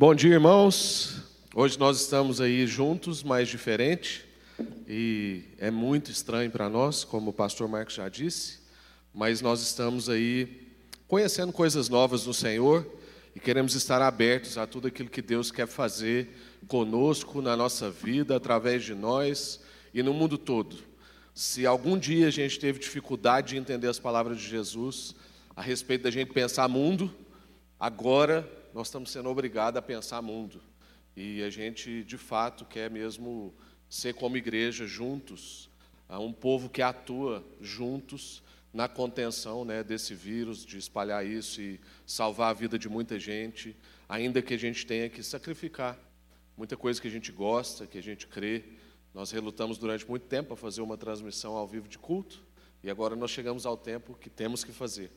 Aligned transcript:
Bom 0.00 0.14
dia, 0.14 0.34
irmãos. 0.34 1.24
Hoje 1.52 1.76
nós 1.76 2.00
estamos 2.00 2.40
aí 2.40 2.68
juntos, 2.68 3.24
mas 3.24 3.48
diferente, 3.48 4.24
e 4.86 5.42
é 5.58 5.72
muito 5.72 6.08
estranho 6.08 6.48
para 6.52 6.68
nós, 6.68 7.02
como 7.02 7.30
o 7.30 7.32
pastor 7.32 7.66
Marcos 7.66 7.96
já 7.96 8.08
disse, 8.08 8.60
mas 9.12 9.40
nós 9.40 9.60
estamos 9.60 10.08
aí 10.08 10.68
conhecendo 11.08 11.52
coisas 11.52 11.88
novas 11.88 12.24
no 12.24 12.32
Senhor 12.32 12.86
e 13.34 13.40
queremos 13.40 13.74
estar 13.74 14.00
abertos 14.00 14.56
a 14.56 14.68
tudo 14.68 14.86
aquilo 14.86 15.10
que 15.10 15.20
Deus 15.20 15.50
quer 15.50 15.66
fazer 15.66 16.30
conosco, 16.68 17.42
na 17.42 17.56
nossa 17.56 17.90
vida, 17.90 18.36
através 18.36 18.84
de 18.84 18.94
nós 18.94 19.60
e 19.92 20.00
no 20.00 20.14
mundo 20.14 20.38
todo. 20.38 20.76
Se 21.34 21.66
algum 21.66 21.98
dia 21.98 22.28
a 22.28 22.30
gente 22.30 22.60
teve 22.60 22.78
dificuldade 22.78 23.48
de 23.48 23.56
entender 23.56 23.88
as 23.88 23.98
palavras 23.98 24.38
de 24.38 24.46
Jesus 24.46 25.16
a 25.56 25.60
respeito 25.60 26.04
da 26.04 26.10
gente 26.12 26.32
pensar 26.32 26.68
mundo, 26.68 27.12
agora 27.80 28.57
nós 28.78 28.86
estamos 28.86 29.10
sendo 29.10 29.28
obrigados 29.28 29.76
a 29.76 29.82
pensar 29.82 30.22
mundo. 30.22 30.62
E 31.16 31.42
a 31.42 31.50
gente, 31.50 32.04
de 32.04 32.16
fato, 32.16 32.64
quer 32.64 32.88
mesmo 32.88 33.52
ser 33.90 34.14
como 34.14 34.36
igreja 34.36 34.86
juntos, 34.86 35.68
um 36.08 36.32
povo 36.32 36.68
que 36.68 36.80
atua 36.80 37.44
juntos 37.60 38.40
na 38.72 38.86
contenção 38.86 39.64
né, 39.64 39.82
desse 39.82 40.14
vírus, 40.14 40.64
de 40.64 40.78
espalhar 40.78 41.26
isso 41.26 41.60
e 41.60 41.80
salvar 42.06 42.50
a 42.50 42.52
vida 42.52 42.78
de 42.78 42.88
muita 42.88 43.18
gente, 43.18 43.76
ainda 44.08 44.40
que 44.40 44.54
a 44.54 44.56
gente 44.56 44.86
tenha 44.86 45.08
que 45.10 45.24
sacrificar 45.24 45.98
muita 46.56 46.76
coisa 46.76 47.02
que 47.02 47.08
a 47.08 47.10
gente 47.10 47.32
gosta, 47.32 47.84
que 47.84 47.98
a 47.98 48.02
gente 48.02 48.28
crê. 48.28 48.62
Nós 49.12 49.32
relutamos 49.32 49.76
durante 49.76 50.08
muito 50.08 50.26
tempo 50.26 50.54
a 50.54 50.56
fazer 50.56 50.82
uma 50.82 50.96
transmissão 50.96 51.56
ao 51.56 51.66
vivo 51.66 51.88
de 51.88 51.98
culto, 51.98 52.46
e 52.80 52.88
agora 52.88 53.16
nós 53.16 53.32
chegamos 53.32 53.66
ao 53.66 53.76
tempo 53.76 54.14
que 54.14 54.30
temos 54.30 54.62
que 54.62 54.70
fazer. 54.70 55.10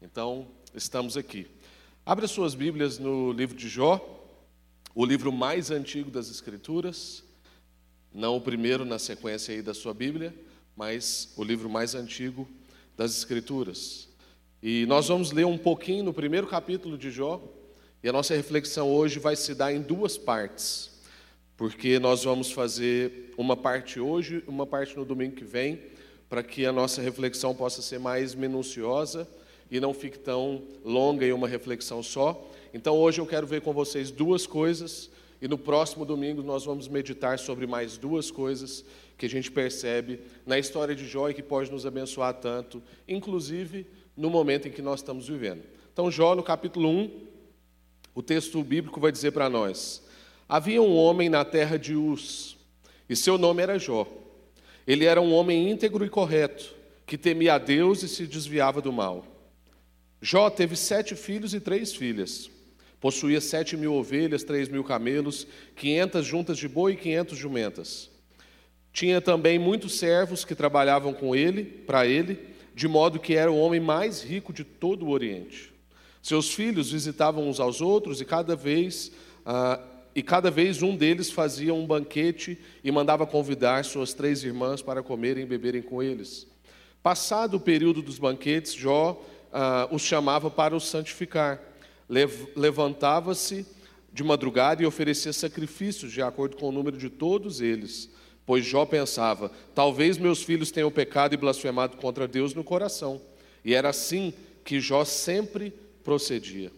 Então, 0.00 0.48
estamos 0.74 1.14
aqui. 1.14 1.46
Abra 2.04 2.26
suas 2.26 2.52
Bíblias 2.52 2.98
no 2.98 3.30
livro 3.30 3.56
de 3.56 3.68
Jó, 3.68 4.26
o 4.92 5.06
livro 5.06 5.30
mais 5.30 5.70
antigo 5.70 6.10
das 6.10 6.28
Escrituras, 6.28 7.22
não 8.12 8.36
o 8.36 8.40
primeiro 8.40 8.84
na 8.84 8.98
sequência 8.98 9.54
aí 9.54 9.62
da 9.62 9.72
sua 9.72 9.94
Bíblia, 9.94 10.34
mas 10.76 11.32
o 11.36 11.44
livro 11.44 11.70
mais 11.70 11.94
antigo 11.94 12.48
das 12.96 13.16
Escrituras. 13.16 14.08
E 14.60 14.84
nós 14.86 15.06
vamos 15.06 15.30
ler 15.30 15.46
um 15.46 15.56
pouquinho 15.56 16.02
no 16.02 16.12
primeiro 16.12 16.48
capítulo 16.48 16.98
de 16.98 17.08
Jó, 17.08 17.40
e 18.02 18.08
a 18.08 18.12
nossa 18.12 18.34
reflexão 18.34 18.90
hoje 18.90 19.20
vai 19.20 19.36
se 19.36 19.54
dar 19.54 19.72
em 19.72 19.80
duas 19.80 20.18
partes, 20.18 20.90
porque 21.56 22.00
nós 22.00 22.24
vamos 22.24 22.50
fazer 22.50 23.32
uma 23.38 23.56
parte 23.56 24.00
hoje 24.00 24.42
uma 24.48 24.66
parte 24.66 24.96
no 24.96 25.04
domingo 25.04 25.36
que 25.36 25.44
vem, 25.44 25.80
para 26.28 26.42
que 26.42 26.66
a 26.66 26.72
nossa 26.72 27.00
reflexão 27.00 27.54
possa 27.54 27.80
ser 27.80 28.00
mais 28.00 28.34
minuciosa 28.34 29.28
e 29.72 29.80
não 29.80 29.94
fique 29.94 30.18
tão 30.18 30.62
longa 30.84 31.26
em 31.26 31.32
uma 31.32 31.48
reflexão 31.48 32.02
só. 32.02 32.46
Então 32.74 32.94
hoje 32.94 33.22
eu 33.22 33.26
quero 33.26 33.46
ver 33.46 33.62
com 33.62 33.72
vocês 33.72 34.10
duas 34.10 34.46
coisas 34.46 35.10
e 35.40 35.48
no 35.48 35.56
próximo 35.56 36.04
domingo 36.04 36.42
nós 36.42 36.66
vamos 36.66 36.88
meditar 36.88 37.38
sobre 37.38 37.66
mais 37.66 37.96
duas 37.96 38.30
coisas 38.30 38.84
que 39.16 39.24
a 39.24 39.28
gente 39.30 39.50
percebe 39.50 40.20
na 40.44 40.58
história 40.58 40.94
de 40.94 41.08
Jó 41.08 41.30
e 41.30 41.34
que 41.34 41.42
pode 41.42 41.72
nos 41.72 41.86
abençoar 41.86 42.34
tanto, 42.34 42.82
inclusive 43.08 43.86
no 44.14 44.28
momento 44.28 44.68
em 44.68 44.70
que 44.70 44.82
nós 44.82 45.00
estamos 45.00 45.26
vivendo. 45.26 45.62
Então 45.90 46.10
Jó 46.10 46.34
no 46.34 46.42
capítulo 46.42 46.90
1, 46.90 47.10
o 48.14 48.22
texto 48.22 48.62
bíblico 48.62 49.00
vai 49.00 49.10
dizer 49.10 49.32
para 49.32 49.48
nós: 49.48 50.02
Havia 50.46 50.82
um 50.82 50.94
homem 50.94 51.30
na 51.30 51.46
terra 51.46 51.78
de 51.78 51.96
Uz, 51.96 52.58
e 53.08 53.16
seu 53.16 53.38
nome 53.38 53.62
era 53.62 53.78
Jó. 53.78 54.06
Ele 54.86 55.06
era 55.06 55.20
um 55.22 55.32
homem 55.32 55.70
íntegro 55.70 56.04
e 56.04 56.10
correto, 56.10 56.74
que 57.06 57.16
temia 57.16 57.54
a 57.54 57.58
Deus 57.58 58.02
e 58.02 58.08
se 58.08 58.26
desviava 58.26 58.82
do 58.82 58.92
mal. 58.92 59.31
Jó 60.24 60.48
teve 60.48 60.76
sete 60.76 61.16
filhos 61.16 61.52
e 61.52 61.58
três 61.58 61.92
filhas. 61.92 62.48
Possuía 63.00 63.40
sete 63.40 63.76
mil 63.76 63.92
ovelhas, 63.94 64.44
três 64.44 64.68
mil 64.68 64.84
camelos, 64.84 65.48
quinhentas 65.74 66.24
juntas 66.24 66.56
de 66.56 66.68
boi 66.68 66.92
e 66.92 66.96
quinhentos 66.96 67.36
jumentas. 67.36 68.08
Tinha 68.92 69.20
também 69.20 69.58
muitos 69.58 69.98
servos 69.98 70.44
que 70.44 70.54
trabalhavam 70.54 71.12
com 71.12 71.34
ele, 71.34 71.64
para 71.64 72.06
ele, 72.06 72.38
de 72.72 72.86
modo 72.86 73.18
que 73.18 73.34
era 73.34 73.50
o 73.50 73.58
homem 73.58 73.80
mais 73.80 74.22
rico 74.22 74.52
de 74.52 74.62
todo 74.62 75.06
o 75.06 75.10
Oriente. 75.10 75.72
Seus 76.22 76.54
filhos 76.54 76.92
visitavam 76.92 77.48
uns 77.48 77.58
aos 77.58 77.80
outros 77.80 78.20
e 78.20 78.24
cada 78.24 78.54
vez 78.54 79.10
ah, 79.44 79.80
e 80.14 80.22
cada 80.22 80.50
vez 80.50 80.82
um 80.82 80.94
deles 80.94 81.30
fazia 81.30 81.74
um 81.74 81.86
banquete 81.86 82.58
e 82.84 82.92
mandava 82.92 83.26
convidar 83.26 83.84
suas 83.84 84.12
três 84.12 84.44
irmãs 84.44 84.82
para 84.82 85.02
comerem 85.02 85.42
e 85.42 85.46
beberem 85.46 85.82
com 85.82 86.00
eles. 86.00 86.46
Passado 87.02 87.56
o 87.56 87.60
período 87.60 88.00
dos 88.02 88.18
banquetes, 88.18 88.74
Jó 88.74 89.20
ah, 89.52 89.88
os 89.90 90.02
chamava 90.02 90.50
para 90.50 90.74
os 90.74 90.88
santificar 90.88 91.60
levantava-se 92.56 93.66
de 94.12 94.22
madrugada 94.22 94.82
e 94.82 94.86
oferecia 94.86 95.32
sacrifícios 95.32 96.12
de 96.12 96.20
acordo 96.20 96.56
com 96.56 96.68
o 96.68 96.72
número 96.72 96.98
de 96.98 97.08
todos 97.08 97.60
eles. 97.60 98.10
Pois 98.44 98.64
Jó 98.64 98.84
pensava: 98.84 99.50
talvez 99.74 100.18
meus 100.18 100.42
filhos 100.42 100.70
tenham 100.70 100.90
pecado 100.90 101.34
e 101.34 101.38
blasfemado 101.38 101.96
contra 101.96 102.28
Deus 102.28 102.54
no 102.54 102.62
coração. 102.62 103.20
E 103.64 103.74
era 103.74 103.88
assim 103.88 104.34
que 104.64 104.80
Jó 104.80 105.04
sempre 105.04 105.72
procedia. 106.04 106.70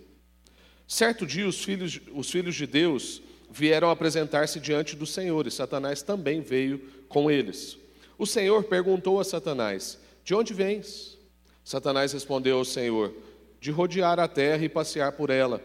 Certo 0.86 1.26
dia, 1.26 1.48
os 1.48 1.64
filhos, 1.64 2.00
os 2.12 2.30
filhos 2.30 2.54
de 2.54 2.66
Deus 2.66 3.22
vieram 3.50 3.90
apresentar-se 3.90 4.60
diante 4.60 4.94
do 4.94 5.06
Senhor, 5.06 5.46
e 5.46 5.50
Satanás 5.50 6.02
também 6.02 6.40
veio 6.40 6.78
com 7.08 7.30
eles. 7.30 7.78
O 8.18 8.26
Senhor 8.26 8.64
perguntou 8.64 9.18
a 9.18 9.24
Satanás: 9.24 9.98
De 10.22 10.34
onde 10.34 10.52
vens? 10.52 11.13
Satanás 11.64 12.12
respondeu 12.12 12.58
ao 12.58 12.64
Senhor: 12.64 13.14
de 13.58 13.70
rodear 13.70 14.20
a 14.20 14.28
terra 14.28 14.62
e 14.62 14.69
passear 14.69 15.12
por 15.12 15.30
ela. 15.30 15.60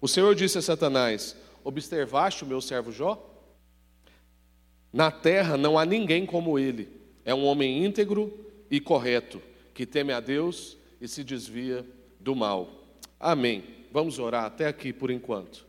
O 0.00 0.08
Senhor 0.08 0.34
disse 0.34 0.56
a 0.56 0.62
Satanás: 0.62 1.36
Observaste 1.62 2.42
o 2.42 2.46
meu 2.46 2.60
servo 2.60 2.90
Jó? 2.90 3.30
Na 4.90 5.10
terra 5.10 5.56
não 5.56 5.78
há 5.78 5.84
ninguém 5.84 6.24
como 6.24 6.58
ele. 6.58 6.88
É 7.24 7.34
um 7.34 7.44
homem 7.44 7.84
íntegro 7.84 8.32
e 8.70 8.80
correto, 8.80 9.42
que 9.74 9.84
teme 9.84 10.12
a 10.12 10.20
Deus 10.20 10.76
e 11.00 11.06
se 11.06 11.22
desvia 11.22 11.84
do 12.18 12.34
mal. 12.34 12.70
Amém. 13.20 13.64
Vamos 13.92 14.18
orar 14.18 14.44
até 14.44 14.66
aqui 14.66 14.92
por 14.92 15.10
enquanto. 15.10 15.66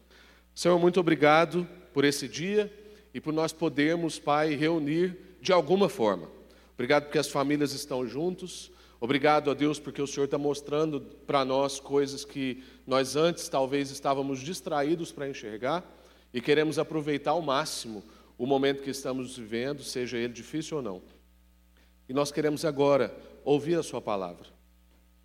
Senhor, 0.53 0.79
muito 0.79 0.99
obrigado 0.99 1.67
por 1.93 2.05
esse 2.05 2.27
dia 2.27 2.71
e 3.13 3.19
por 3.19 3.33
nós 3.33 3.51
podermos, 3.51 4.17
Pai, 4.17 4.55
reunir 4.55 5.17
de 5.41 5.51
alguma 5.51 5.89
forma. 5.89 6.29
Obrigado 6.73 7.03
porque 7.03 7.17
as 7.17 7.29
famílias 7.29 7.73
estão 7.73 8.07
juntos. 8.07 8.71
Obrigado 8.99 9.51
a 9.51 9.53
Deus 9.53 9.79
porque 9.79 10.01
o 10.01 10.07
Senhor 10.07 10.25
está 10.25 10.37
mostrando 10.37 11.01
para 11.01 11.43
nós 11.43 11.79
coisas 11.79 12.23
que 12.23 12.63
nós 12.87 13.15
antes 13.15 13.49
talvez 13.49 13.91
estávamos 13.91 14.39
distraídos 14.39 15.11
para 15.11 15.29
enxergar 15.29 15.83
e 16.33 16.41
queremos 16.41 16.79
aproveitar 16.79 17.31
ao 17.31 17.41
máximo 17.41 18.03
o 18.37 18.45
momento 18.45 18.83
que 18.83 18.89
estamos 18.89 19.37
vivendo, 19.37 19.83
seja 19.83 20.17
ele 20.17 20.33
difícil 20.33 20.77
ou 20.77 20.83
não. 20.83 21.01
E 22.07 22.13
nós 22.13 22.31
queremos 22.31 22.65
agora 22.65 23.15
ouvir 23.43 23.75
a 23.75 23.83
Sua 23.83 24.01
palavra. 24.01 24.47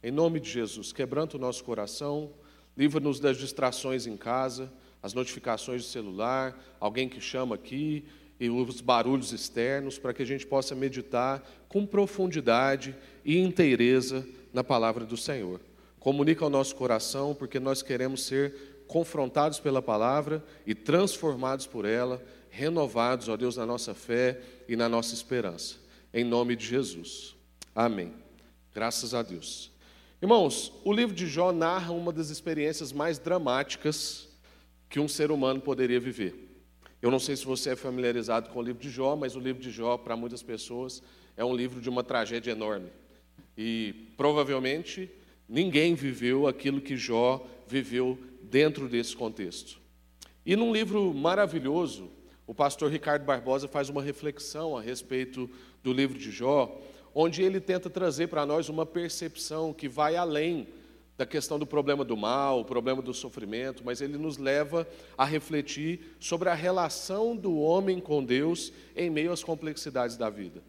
Em 0.03 0.11
nome 0.11 0.41
de 0.41 0.51
Jesus, 0.51 0.93
quebranta 0.93 1.37
o 1.37 1.41
nosso 1.41 1.63
coração, 1.63 2.33
livra-nos 2.77 3.21
das 3.21 3.37
distrações 3.37 4.07
em 4.07 4.17
casa, 4.17 4.73
as 5.03 5.13
notificações 5.15 5.83
do 5.83 5.89
celular, 5.89 6.59
alguém 6.79 7.09
que 7.09 7.21
chama 7.21 7.55
aqui, 7.55 8.05
e 8.41 8.49
os 8.49 8.81
barulhos 8.81 9.33
externos, 9.33 9.99
para 9.99 10.15
que 10.15 10.23
a 10.23 10.27
gente 10.27 10.47
possa 10.47 10.75
meditar 10.75 11.47
com 11.69 11.85
profundidade 11.85 12.97
e 13.23 13.39
inteireza 13.39 14.27
na 14.51 14.65
palavra 14.65 15.05
do 15.05 15.17
Senhor. 15.17 15.61
Comunica 16.01 16.43
ao 16.43 16.51
nosso 16.51 16.75
coração, 16.75 17.35
porque 17.35 17.61
nós 17.61 17.83
queremos 17.83 18.25
ser 18.25 18.85
confrontados 18.89 19.61
pela 19.61 19.83
palavra 19.83 20.43
e 20.67 20.75
transformados 20.75 21.67
por 21.67 21.85
ela, 21.85 22.21
renovados, 22.49 23.29
ó 23.29 23.37
Deus, 23.37 23.57
na 23.57 23.67
nossa 23.67 23.95
fé 23.95 24.41
e 24.67 24.75
na 24.75 24.89
nossa 24.89 25.15
esperança. 25.15 25.77
Em 26.13 26.25
nome 26.25 26.57
de 26.57 26.67
Jesus. 26.67 27.37
Amém. 27.75 28.15
Graças 28.75 29.13
a 29.13 29.23
Deus. 29.23 29.71
Irmãos, 30.23 30.73
o 30.83 30.93
livro 30.93 31.15
de 31.15 31.27
Jó 31.27 31.53
narra 31.53 31.93
uma 31.93 32.13
das 32.13 32.31
experiências 32.31 32.91
mais 32.91 33.19
dramáticas 33.19 34.29
que 34.89 34.99
um 34.99 35.07
ser 35.07 35.31
humano 35.31 35.61
poderia 35.61 36.01
viver. 36.01 36.50
Eu 37.03 37.11
não 37.11 37.19
sei 37.19 37.35
se 37.35 37.47
você 37.47 37.71
é 37.71 37.77
familiarizado 37.77 38.51
com 38.51 38.59
o 38.59 38.63
livro 38.63 38.83
de 38.83 38.91
Jó, 38.91 39.17
mas 39.17 39.35
o 39.35 39.41
livro 39.41 39.63
de 39.63 39.71
Jó, 39.71 39.97
para 39.97 40.17
muitas 40.17 40.43
pessoas, 40.43 41.03
é 41.37 41.45
um 41.45 41.55
livro 41.55 41.81
de 41.81 41.89
uma 41.89 42.05
tragédia 42.05 42.53
enorme. 42.53 42.91
E 43.57 43.95
provavelmente 44.17 45.11
ninguém 45.49 45.95
viveu 45.95 46.47
aquilo 46.47 46.81
que 46.81 46.97
Jó 46.97 47.47
viveu 47.67 48.19
dentro 48.43 48.89
desse 48.89 49.17
contexto. 49.17 49.81
E 50.45 50.55
num 50.57 50.73
livro 50.73 51.15
maravilhoso, 51.15 52.11
o 52.47 52.55
pastor 52.55 52.91
Ricardo 52.91 53.25
Barbosa 53.25 53.67
faz 53.67 53.89
uma 53.89 54.03
reflexão 54.03 54.77
a 54.77 54.83
respeito 54.83 55.49
do 55.83 55.93
livro 55.93 56.19
de 56.19 56.31
Jó, 56.31 56.81
onde 57.15 57.43
ele 57.43 57.61
tenta 57.61 57.89
trazer 57.89 58.27
para 58.27 58.45
nós 58.45 58.69
uma 58.69 58.85
percepção 58.85 59.73
que 59.73 59.89
vai 59.89 60.17
além 60.17 60.69
da 61.21 61.27
questão 61.27 61.59
do 61.59 61.67
problema 61.67 62.03
do 62.03 62.17
mal, 62.17 62.61
o 62.61 62.65
problema 62.65 63.03
do 63.03 63.13
sofrimento, 63.13 63.83
mas 63.85 64.01
ele 64.01 64.17
nos 64.17 64.39
leva 64.39 64.89
a 65.19 65.25
refletir 65.27 66.17
sobre 66.19 66.49
a 66.49 66.55
relação 66.55 67.37
do 67.37 67.59
homem 67.59 68.01
com 68.01 68.25
Deus 68.25 68.73
em 68.97 69.11
meio 69.11 69.31
às 69.31 69.45
complexidades 69.45 70.17
da 70.17 70.31
vida. 70.31 70.63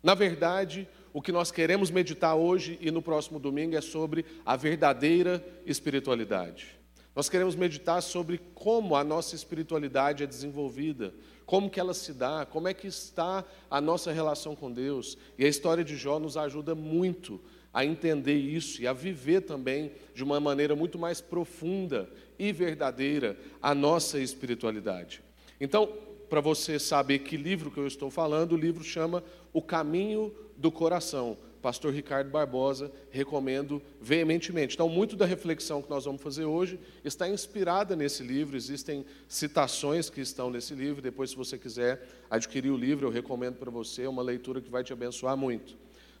Na 0.00 0.14
verdade, 0.14 0.86
o 1.12 1.20
que 1.20 1.32
nós 1.32 1.50
queremos 1.50 1.90
meditar 1.90 2.36
hoje 2.36 2.78
e 2.80 2.88
no 2.92 3.02
próximo 3.02 3.40
domingo 3.40 3.74
é 3.74 3.80
sobre 3.80 4.24
a 4.44 4.54
verdadeira 4.54 5.44
espiritualidade. 5.66 6.78
Nós 7.12 7.28
queremos 7.28 7.56
meditar 7.56 8.00
sobre 8.00 8.38
como 8.54 8.94
a 8.94 9.02
nossa 9.02 9.34
espiritualidade 9.34 10.22
é 10.22 10.26
desenvolvida, 10.26 11.12
como 11.44 11.68
que 11.68 11.80
ela 11.80 11.94
se 11.94 12.12
dá, 12.12 12.46
como 12.46 12.68
é 12.68 12.74
que 12.74 12.86
está 12.86 13.44
a 13.68 13.80
nossa 13.80 14.12
relação 14.12 14.54
com 14.54 14.70
Deus. 14.70 15.18
E 15.36 15.44
a 15.44 15.48
história 15.48 15.82
de 15.82 15.96
Jó 15.96 16.20
nos 16.20 16.36
ajuda 16.36 16.76
muito 16.76 17.40
a 17.76 17.84
entender 17.84 18.38
isso 18.38 18.80
e 18.80 18.86
a 18.86 18.94
viver 18.94 19.42
também 19.42 19.92
de 20.14 20.24
uma 20.24 20.40
maneira 20.40 20.74
muito 20.74 20.98
mais 20.98 21.20
profunda 21.20 22.08
e 22.38 22.50
verdadeira 22.50 23.36
a 23.60 23.74
nossa 23.74 24.18
espiritualidade. 24.18 25.22
Então, 25.60 25.86
para 26.26 26.40
você 26.40 26.78
saber 26.78 27.18
que 27.18 27.36
livro 27.36 27.70
que 27.70 27.76
eu 27.76 27.86
estou 27.86 28.10
falando, 28.10 28.52
o 28.52 28.56
livro 28.56 28.82
chama 28.82 29.22
O 29.52 29.60
Caminho 29.60 30.34
do 30.56 30.72
Coração. 30.72 31.36
Pastor 31.60 31.92
Ricardo 31.92 32.30
Barbosa, 32.30 32.90
recomendo 33.10 33.82
veementemente. 34.00 34.74
Então, 34.74 34.88
muito 34.88 35.14
da 35.14 35.26
reflexão 35.26 35.82
que 35.82 35.90
nós 35.90 36.06
vamos 36.06 36.22
fazer 36.22 36.46
hoje 36.46 36.80
está 37.04 37.28
inspirada 37.28 37.94
nesse 37.94 38.22
livro, 38.22 38.56
existem 38.56 39.04
citações 39.28 40.08
que 40.08 40.22
estão 40.22 40.48
nesse 40.48 40.74
livro. 40.74 41.02
Depois, 41.02 41.28
se 41.28 41.36
você 41.36 41.58
quiser 41.58 42.08
adquirir 42.30 42.70
o 42.70 42.76
livro, 42.76 43.06
eu 43.06 43.10
recomendo 43.10 43.56
para 43.56 43.70
você, 43.70 44.04
é 44.04 44.08
uma 44.08 44.22
leitura 44.22 44.62
que 44.62 44.70
vai 44.70 44.82
te 44.82 44.94
abençoar 44.94 45.36
muito. 45.36 45.76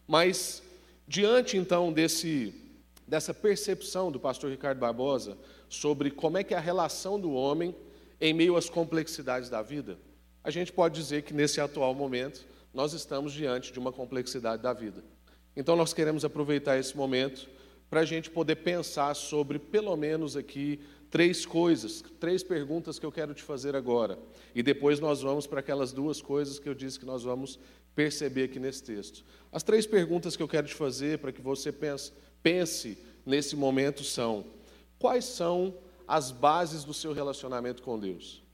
Mas, 0.06 0.62
diante 1.06 1.56
então 1.56 1.92
desse, 1.92 2.54
dessa 3.06 3.32
percepção 3.32 4.10
do 4.10 4.18
pastor 4.18 4.50
Ricardo 4.50 4.78
Barbosa 4.78 5.36
sobre 5.68 6.10
como 6.10 6.38
é 6.38 6.44
que 6.44 6.54
é 6.54 6.56
a 6.56 6.60
relação 6.60 7.18
do 7.18 7.32
homem 7.32 7.74
em 8.20 8.32
meio 8.32 8.56
às 8.56 8.68
complexidades 8.68 9.50
da 9.50 9.62
vida, 9.62 9.98
a 10.42 10.50
gente 10.50 10.72
pode 10.72 10.94
dizer 10.94 11.22
que 11.22 11.34
nesse 11.34 11.60
atual 11.60 11.94
momento 11.94 12.46
nós 12.72 12.92
estamos 12.92 13.32
diante 13.32 13.72
de 13.72 13.78
uma 13.78 13.92
complexidade 13.92 14.62
da 14.62 14.72
vida. 14.72 15.02
Então 15.56 15.74
nós 15.74 15.92
queremos 15.92 16.24
aproveitar 16.24 16.78
esse 16.78 16.96
momento 16.96 17.48
para 17.88 18.00
a 18.00 18.04
gente 18.04 18.30
poder 18.30 18.56
pensar 18.56 19.14
sobre 19.14 19.58
pelo 19.58 19.96
menos 19.96 20.36
aqui 20.36 20.80
três 21.10 21.46
coisas, 21.46 22.02
três 22.20 22.42
perguntas 22.42 22.98
que 22.98 23.06
eu 23.06 23.12
quero 23.12 23.32
te 23.32 23.42
fazer 23.42 23.74
agora. 23.74 24.18
E 24.54 24.62
depois 24.62 25.00
nós 25.00 25.22
vamos 25.22 25.46
para 25.46 25.60
aquelas 25.60 25.92
duas 25.92 26.20
coisas 26.20 26.58
que 26.58 26.68
eu 26.68 26.74
disse 26.74 26.98
que 26.98 27.06
nós 27.06 27.22
vamos 27.22 27.58
perceber 27.96 28.44
aqui 28.44 28.60
nesse 28.60 28.82
texto. 28.82 29.24
As 29.50 29.62
três 29.62 29.86
perguntas 29.86 30.36
que 30.36 30.42
eu 30.42 30.48
quero 30.48 30.68
te 30.68 30.74
fazer 30.74 31.18
para 31.18 31.32
que 31.32 31.40
você 31.40 31.72
pense, 31.72 32.12
pense 32.42 32.98
nesse 33.24 33.56
momento 33.56 34.04
são: 34.04 34.44
quais 34.98 35.24
são 35.24 35.74
as 36.06 36.30
bases 36.30 36.84
do 36.84 36.94
seu 36.94 37.12
relacionamento 37.12 37.82
com 37.82 37.98
Deus? 37.98 38.44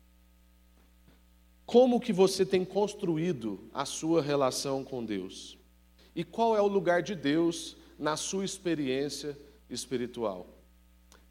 Como 1.66 2.00
que 2.00 2.12
você 2.12 2.46
tem 2.46 2.64
construído 2.64 3.68
a 3.74 3.84
sua 3.84 4.22
relação 4.22 4.84
com 4.84 5.04
Deus? 5.04 5.58
E 6.14 6.22
qual 6.22 6.56
é 6.56 6.60
o 6.60 6.66
lugar 6.66 7.02
de 7.02 7.14
Deus 7.14 7.76
na 7.98 8.16
sua 8.16 8.44
experiência 8.44 9.36
espiritual? 9.68 10.46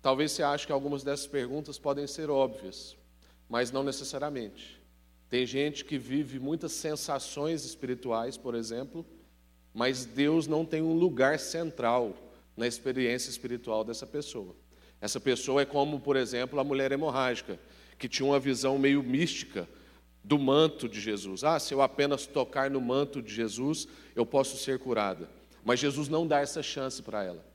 Talvez 0.01 0.31
você 0.31 0.41
ache 0.41 0.65
que 0.65 0.71
algumas 0.71 1.03
dessas 1.03 1.27
perguntas 1.27 1.77
podem 1.77 2.07
ser 2.07 2.29
óbvias, 2.29 2.97
mas 3.47 3.71
não 3.71 3.83
necessariamente. 3.83 4.80
Tem 5.31 5.45
gente 5.45 5.85
que 5.85 5.97
vive 5.97 6.39
muitas 6.39 6.73
sensações 6.73 7.63
espirituais, 7.63 8.35
por 8.35 8.53
exemplo, 8.53 9.05
mas 9.73 10.03
Deus 10.03 10.45
não 10.45 10.65
tem 10.65 10.81
um 10.81 10.93
lugar 10.93 11.39
central 11.39 12.13
na 12.57 12.67
experiência 12.67 13.29
espiritual 13.29 13.85
dessa 13.85 14.05
pessoa. 14.05 14.53
Essa 14.99 15.21
pessoa 15.21 15.61
é 15.61 15.65
como, 15.65 16.01
por 16.01 16.17
exemplo, 16.17 16.59
a 16.59 16.65
mulher 16.65 16.91
hemorrágica, 16.91 17.57
que 17.97 18.09
tinha 18.09 18.25
uma 18.25 18.41
visão 18.41 18.77
meio 18.77 19.01
mística 19.01 19.69
do 20.21 20.37
manto 20.37 20.89
de 20.89 20.99
Jesus. 20.99 21.45
Ah, 21.45 21.57
se 21.59 21.73
eu 21.73 21.81
apenas 21.81 22.25
tocar 22.25 22.69
no 22.69 22.81
manto 22.81 23.21
de 23.21 23.33
Jesus, 23.33 23.87
eu 24.13 24.25
posso 24.25 24.57
ser 24.57 24.79
curada. 24.79 25.29
Mas 25.63 25.79
Jesus 25.79 26.09
não 26.09 26.27
dá 26.27 26.41
essa 26.41 26.61
chance 26.61 27.01
para 27.01 27.23
ela, 27.23 27.45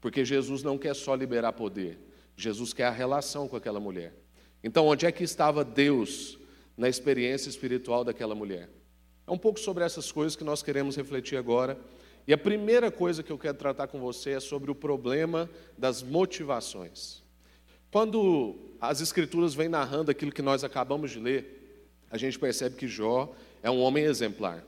porque 0.00 0.24
Jesus 0.24 0.62
não 0.62 0.78
quer 0.78 0.94
só 0.94 1.14
liberar 1.14 1.52
poder, 1.52 1.98
Jesus 2.34 2.72
quer 2.72 2.86
a 2.86 2.90
relação 2.90 3.46
com 3.46 3.56
aquela 3.56 3.78
mulher. 3.78 4.14
Então, 4.64 4.86
onde 4.86 5.04
é 5.04 5.12
que 5.12 5.24
estava 5.24 5.62
Deus 5.62 6.38
na 6.78 6.88
experiência 6.88 7.50
espiritual 7.50 8.04
daquela 8.04 8.34
mulher? 8.34 8.70
É 9.26 9.30
um 9.30 9.36
pouco 9.36 9.60
sobre 9.60 9.84
essas 9.84 10.10
coisas 10.10 10.34
que 10.34 10.44
nós 10.44 10.62
queremos 10.62 10.96
refletir 10.96 11.36
agora. 11.36 11.78
E 12.26 12.32
a 12.32 12.38
primeira 12.38 12.90
coisa 12.90 13.22
que 13.22 13.30
eu 13.30 13.38
quero 13.38 13.58
tratar 13.58 13.88
com 13.88 14.00
você 14.00 14.30
é 14.30 14.40
sobre 14.40 14.70
o 14.70 14.74
problema 14.74 15.50
das 15.76 16.02
motivações. 16.02 17.22
Quando 17.90 18.56
as 18.80 19.00
Escrituras 19.00 19.54
vêm 19.54 19.68
narrando 19.68 20.10
aquilo 20.10 20.32
que 20.32 20.42
nós 20.42 20.62
acabamos 20.62 21.10
de 21.10 21.18
ler, 21.18 21.88
a 22.10 22.16
gente 22.16 22.38
percebe 22.38 22.76
que 22.76 22.86
Jó 22.86 23.34
é 23.62 23.70
um 23.70 23.80
homem 23.80 24.04
exemplar. 24.04 24.64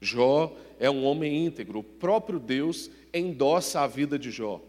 Jó 0.00 0.56
é 0.78 0.90
um 0.90 1.04
homem 1.04 1.44
íntegro. 1.46 1.80
O 1.80 1.84
próprio 1.84 2.38
Deus 2.38 2.90
endossa 3.12 3.80
a 3.80 3.86
vida 3.86 4.18
de 4.18 4.30
Jó. 4.30 4.62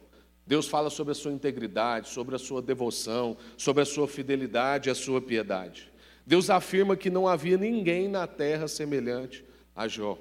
Deus 0.48 0.68
fala 0.68 0.90
sobre 0.90 1.12
a 1.12 1.16
sua 1.16 1.32
integridade, 1.32 2.10
sobre 2.10 2.36
a 2.36 2.40
sua 2.40 2.62
devoção, 2.62 3.38
sobre 3.56 3.84
a 3.84 3.86
sua 3.86 4.08
fidelidade 4.08 4.90
e 4.90 4.92
a 4.92 4.96
sua 4.96 5.22
piedade. 5.22 5.91
Deus 6.32 6.50
afirma 6.50 6.96
que 6.96 7.10
não 7.10 7.28
havia 7.28 7.58
ninguém 7.58 8.08
na 8.08 8.26
terra 8.26 8.66
semelhante 8.66 9.44
a 9.76 9.86
Jó. 9.86 10.18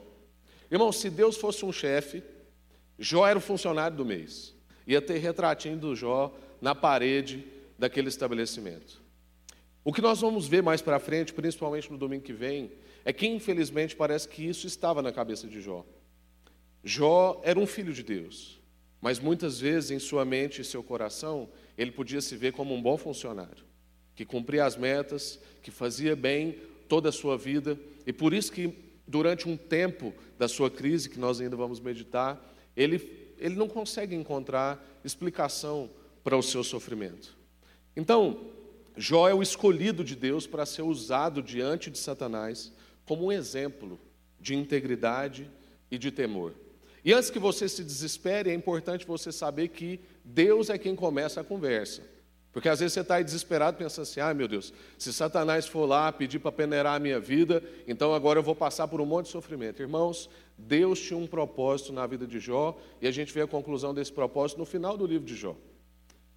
Irmão, 0.69 0.91
se 0.91 1.09
Deus 1.09 1.37
fosse 1.37 1.65
um 1.65 1.71
chefe, 1.71 2.21
Jó 2.99 3.25
era 3.25 3.39
o 3.39 3.41
funcionário 3.41 3.97
do 3.97 4.05
mês. 4.05 4.53
Ia 4.89 5.01
ter 5.01 5.19
retratinho 5.19 5.79
do 5.79 5.95
Jó 5.95 6.37
na 6.61 6.75
parede 6.75 7.47
daquele 7.79 8.09
estabelecimento. 8.09 9.01
O 9.85 9.93
que 9.93 10.03
nós 10.03 10.21
vamos 10.21 10.49
ver 10.49 10.65
mais 10.65 10.83
para 10.83 10.99
frente, 10.99 11.33
principalmente 11.33 11.93
no 11.93 11.97
domingo 11.97 12.25
que 12.25 12.33
vem, 12.33 12.73
é 13.05 13.13
que 13.13 13.29
infelizmente 13.29 13.95
parece 13.95 14.27
que 14.27 14.45
isso 14.45 14.67
estava 14.67 15.01
na 15.01 15.13
cabeça 15.13 15.47
de 15.47 15.61
Jó. 15.61 15.87
Jó 16.83 17.41
era 17.45 17.57
um 17.57 17.69
filho 17.69 17.93
de 17.93 18.03
Deus, 18.03 18.61
mas 19.01 19.21
muitas 19.21 19.61
vezes 19.61 19.93
em 19.93 20.01
sua 20.01 20.25
mente 20.25 20.61
e 20.61 20.65
seu 20.65 20.83
coração, 20.83 21.49
ele 21.79 21.93
podia 21.93 22.21
se 22.21 22.35
ver 22.35 22.53
como 22.53 22.75
um 22.75 22.83
bom 22.83 22.97
funcionário, 22.97 23.70
que 24.21 24.25
cumpria 24.27 24.67
as 24.67 24.77
metas, 24.77 25.41
que 25.63 25.71
fazia 25.71 26.15
bem 26.15 26.59
toda 26.87 27.09
a 27.09 27.13
sua 27.13 27.39
vida, 27.39 27.81
e 28.07 28.13
por 28.13 28.35
isso 28.35 28.53
que 28.53 28.71
durante 29.09 29.49
um 29.49 29.57
tempo 29.57 30.13
da 30.39 30.47
sua 30.47 30.71
crise, 30.71 31.09
que 31.09 31.19
nós 31.19 31.41
ainda 31.41 31.57
vamos 31.57 31.81
meditar, 31.81 32.39
ele, 32.77 33.35
ele 33.39 33.55
não 33.55 33.67
consegue 33.67 34.15
encontrar 34.15 35.01
explicação 35.03 35.89
para 36.23 36.37
o 36.37 36.43
seu 36.43 36.63
sofrimento. 36.63 37.35
Então, 37.97 38.51
Jó 38.95 39.27
é 39.27 39.33
o 39.33 39.41
escolhido 39.41 40.05
de 40.05 40.15
Deus 40.15 40.47
para 40.47 40.67
ser 40.67 40.83
usado 40.83 41.43
diante 41.43 41.91
de 41.91 41.97
Satanás 41.97 42.71
como 43.07 43.25
um 43.25 43.33
exemplo 43.33 43.99
de 44.39 44.55
integridade 44.55 45.51
e 45.91 45.97
de 45.97 46.11
temor. 46.11 46.53
E 47.03 47.15
antes 47.15 47.31
que 47.31 47.39
você 47.39 47.67
se 47.71 47.83
desespere, 47.83 48.51
é 48.51 48.55
importante 48.55 49.07
você 49.07 49.33
saber 49.33 49.69
que 49.69 49.99
Deus 50.23 50.69
é 50.69 50.77
quem 50.77 50.95
começa 50.95 51.41
a 51.41 51.45
conversa. 51.45 52.03
Porque 52.53 52.69
às 52.69 52.81
vezes 52.81 52.95
você 52.95 53.01
está 53.01 53.17
aí 53.17 53.25
desesperado 53.25 53.77
pensando 53.77 54.03
assim: 54.03 54.21
ah, 54.21 54.35
meu 54.35 54.49
Deus, 54.49 54.73
se 54.99 55.13
Satanás 55.13 55.67
for 55.67 55.87
lá 55.87 56.11
pedir 56.11 56.39
para 56.41 56.51
peneirar 56.51 56.97
a 56.97 56.99
minha 56.99 57.21
vida, 57.21 57.63
então 57.87 58.13
agora 58.13 58.39
eu 58.39 58.43
vou 58.43 58.57
passar 58.57 58.89
por 58.89 59.01
um 59.01 59.07
monte 59.07 59.27
de 59.27 59.33
sofrimento. 59.33 59.81
Irmãos, 59.81 60.29
Deus 60.59 61.01
tinha 61.01 61.19
um 61.19 61.27
propósito 61.27 61.93
na 61.93 62.07
vida 62.07 62.27
de 62.27 62.41
Jó 62.41 62.77
e 63.01 63.07
a 63.07 63.11
gente 63.11 63.33
vê 63.33 63.43
a 63.43 63.47
conclusão 63.47 63.95
desse 63.95 64.13
propósito 64.13 64.59
no 64.59 64.65
final 64.65 64.97
do 64.97 65.07
livro 65.07 65.27
de 65.27 65.37
Jó. 65.37 65.57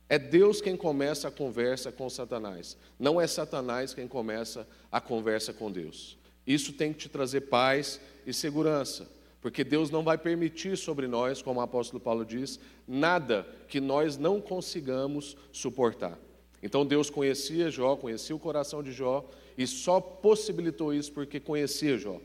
É 0.07 0.19
Deus 0.19 0.61
quem 0.61 0.77
começa 0.77 1.29
a 1.29 1.31
conversa 1.31 1.91
com 1.91 2.07
Satanás, 2.09 2.77
não 2.99 3.19
é 3.19 3.25
Satanás 3.25 3.93
quem 3.93 4.07
começa 4.07 4.67
a 4.91 5.01
conversa 5.01 5.51
com 5.51 5.71
Deus. 5.71 6.17
Isso 6.45 6.73
tem 6.73 6.91
que 6.91 6.99
te 6.99 7.09
trazer 7.09 7.41
paz 7.41 7.99
e 8.25 8.33
segurança, 8.33 9.09
porque 9.43 9.61
Deus 9.61 9.89
não 9.89 10.03
vai 10.03 10.17
permitir 10.17 10.77
sobre 10.77 11.05
nós, 11.05 11.41
como 11.41 11.59
o 11.59 11.63
apóstolo 11.63 11.99
Paulo 11.99 12.25
diz, 12.25 12.57
nada 12.87 13.45
que 13.67 13.81
nós 13.81 14.17
não 14.17 14.39
consigamos 14.39 15.35
suportar. 15.51 16.17
Então 16.63 16.85
Deus 16.85 17.09
conhecia 17.09 17.69
Jó, 17.69 17.97
conhecia 17.97 18.33
o 18.33 18.39
coração 18.39 18.81
de 18.81 18.93
Jó 18.93 19.29
e 19.57 19.67
só 19.67 19.99
possibilitou 19.99 20.93
isso 20.93 21.11
porque 21.11 21.41
conhecia 21.41 21.97
Jó. 21.97 22.21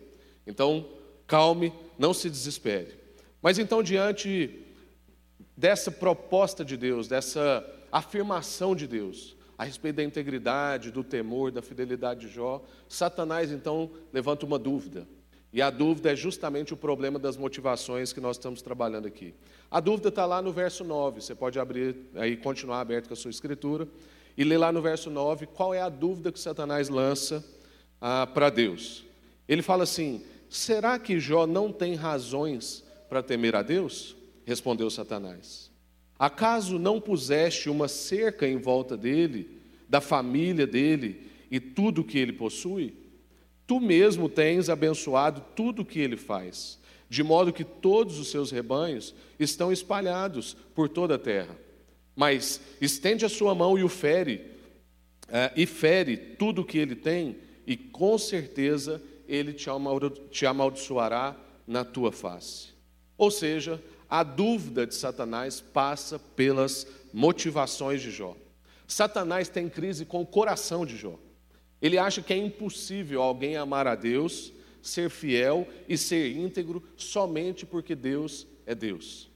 Então, 0.47 0.91
calme, 1.27 1.73
não 1.99 2.15
se 2.15 2.31
desespere. 2.31 2.95
Mas 3.43 3.59
então, 3.59 3.83
diante 3.83 4.65
dessa 5.57 5.91
proposta 5.91 6.65
de 6.65 6.77
Deus, 6.77 7.09
dessa 7.09 7.69
afirmação 7.91 8.77
de 8.77 8.87
Deus 8.87 9.37
a 9.59 9.65
respeito 9.65 9.97
da 9.97 10.05
integridade, 10.05 10.93
do 10.93 11.03
temor, 11.03 11.51
da 11.51 11.63
fidelidade 11.63 12.29
de 12.29 12.33
Jó, 12.33 12.63
Satanás 12.89 13.51
então 13.51 13.91
levanta 14.13 14.47
uma 14.47 14.57
dúvida. 14.57 15.05
E 15.52 15.62
a 15.62 15.71
dúvida 15.71 16.12
é 16.12 16.17
justamente 16.17 16.75
o 16.75 16.76
problema 16.76 17.19
das 17.19 17.37
motivações 17.37 18.12
que 18.12 18.21
nós 18.21 18.37
estamos 18.37 18.61
trabalhando 18.61 19.07
aqui. 19.07 19.35
A 19.71 19.81
dúvida 19.81 20.09
está 20.11 20.26
lá 20.26 20.43
no 20.43 20.52
verso 20.52 20.85
9, 20.85 21.23
você 21.23 21.35
pode 21.35 21.59
abrir 21.59 21.97
aí 22.14 22.37
continuar 22.37 22.81
aberto 22.81 23.09
com 23.09 23.14
a 23.14 23.17
sua 23.17 23.31
escritura 23.31 23.88
e 24.37 24.45
ler 24.45 24.59
lá 24.59 24.71
no 24.71 24.83
verso 24.83 25.11
9 25.11 25.47
qual 25.47 25.73
é 25.73 25.81
a 25.81 25.88
dúvida 25.88 26.31
que 26.31 26.38
Satanás 26.38 26.88
lança 26.88 27.45
ah, 28.00 28.26
para 28.26 28.50
Deus. 28.50 29.05
Ele 29.49 29.62
fala 29.62 29.85
assim: 29.85 30.23
será 30.49 30.99
que 30.99 31.19
Jó 31.19 31.47
não 31.47 31.73
tem 31.73 31.95
razões 31.95 32.85
para 33.09 33.23
temer 33.23 33.57
a 33.57 33.62
Deus? 33.62 34.17
Respondeu 34.45 34.90
Satanás. 34.90 35.71
Acaso 36.19 36.78
não 36.78 37.00
puseste 37.00 37.71
uma 37.71 37.88
cerca 37.88 38.47
em 38.47 38.57
volta 38.57 38.97
dele, 38.97 39.61
da 39.88 40.00
família 40.00 40.67
dele 40.67 41.31
e 41.50 41.59
tudo 41.61 42.05
que 42.05 42.19
ele 42.19 42.33
possui? 42.33 42.95
Tu 43.69 43.79
mesmo 43.79 44.31
tens 44.31 44.71
abençoado 44.71 45.45
tudo 45.55 45.83
o 45.83 45.85
que 45.85 46.01
ele 46.01 46.17
faz, 46.17 46.79
de 47.07 47.23
modo 47.23 47.53
que 47.53 47.65
todos 47.65 48.19
os 48.19 48.31
seus 48.31 48.51
rebanhos 48.51 49.15
estão 49.39 49.71
espalhados 49.71 50.57
por 50.75 50.89
toda 50.89 51.17
a 51.17 51.19
terra. 51.19 51.55
mas 52.17 52.61
estende 52.81 53.25
a 53.25 53.29
sua 53.29 53.55
mão 53.55 53.79
e 53.79 53.85
o 53.85 53.89
fere, 53.89 54.45
é, 55.29 55.53
e 55.55 55.67
fere 55.67 56.17
tudo 56.17 56.63
o 56.63 56.65
que 56.65 56.77
ele 56.77 56.97
tem, 56.97 57.37
e 57.65 57.77
com 57.77 58.19
certeza 58.19 59.01
ele 59.29 59.53
te 59.53 60.47
amaldiçoará 60.47 61.37
na 61.65 61.85
tua 61.85 62.11
face. 62.11 62.71
Ou 63.17 63.31
seja, 63.31 63.81
a 64.11 64.25
dúvida 64.25 64.85
de 64.85 64.97
Satanás 64.97 65.61
passa 65.61 66.19
pelas 66.19 66.89
motivações 67.13 68.01
de 68.01 68.11
Jó. 68.11 68.35
Satanás 68.87 69.49
tem 69.49 69.69
crise 69.69 70.05
com 70.05 70.23
o 70.23 70.27
coração 70.27 70.85
de 70.85 70.97
Jó. 70.97 71.19
Ele 71.80 71.99
acha 71.99 72.23
que 72.23 72.32
é 72.32 72.37
impossível 72.37 73.23
alguém 73.23 73.56
amar 73.56 73.87
a 73.87 73.94
Deus, 73.94 74.52
ser 74.82 75.11
fiel 75.11 75.66
e 75.88 75.97
ser 75.97 76.37
íntegro 76.37 76.82
somente 76.97 77.64
porque 77.64 77.94
Deus 77.94 78.47
é 78.66 78.75
Deus. 78.75 79.30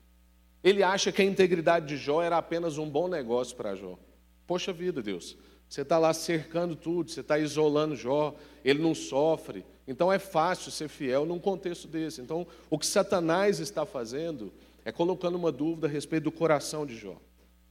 Ele 0.62 0.82
acha 0.82 1.10
que 1.10 1.22
a 1.22 1.24
integridade 1.24 1.86
de 1.86 1.96
Jó 1.96 2.22
era 2.22 2.36
apenas 2.36 2.78
um 2.78 2.88
bom 2.88 3.08
negócio 3.08 3.56
para 3.56 3.74
Jó. 3.74 3.98
Poxa 4.46 4.72
vida, 4.72 5.02
Deus, 5.02 5.36
você 5.68 5.82
está 5.82 5.98
lá 5.98 6.12
cercando 6.12 6.76
tudo, 6.76 7.10
você 7.10 7.20
está 7.20 7.38
isolando 7.38 7.96
Jó, 7.96 8.34
ele 8.64 8.80
não 8.80 8.94
sofre. 8.94 9.64
Então 9.88 10.12
é 10.12 10.18
fácil 10.18 10.70
ser 10.70 10.88
fiel 10.88 11.24
num 11.24 11.38
contexto 11.38 11.88
desse. 11.88 12.20
Então, 12.20 12.46
o 12.70 12.78
que 12.78 12.86
Satanás 12.86 13.58
está 13.58 13.84
fazendo 13.84 14.52
é 14.84 14.92
colocando 14.92 15.36
uma 15.36 15.50
dúvida 15.50 15.86
a 15.86 15.90
respeito 15.90 16.24
do 16.24 16.32
coração 16.32 16.84
de 16.84 16.96
Jó. 16.96 17.16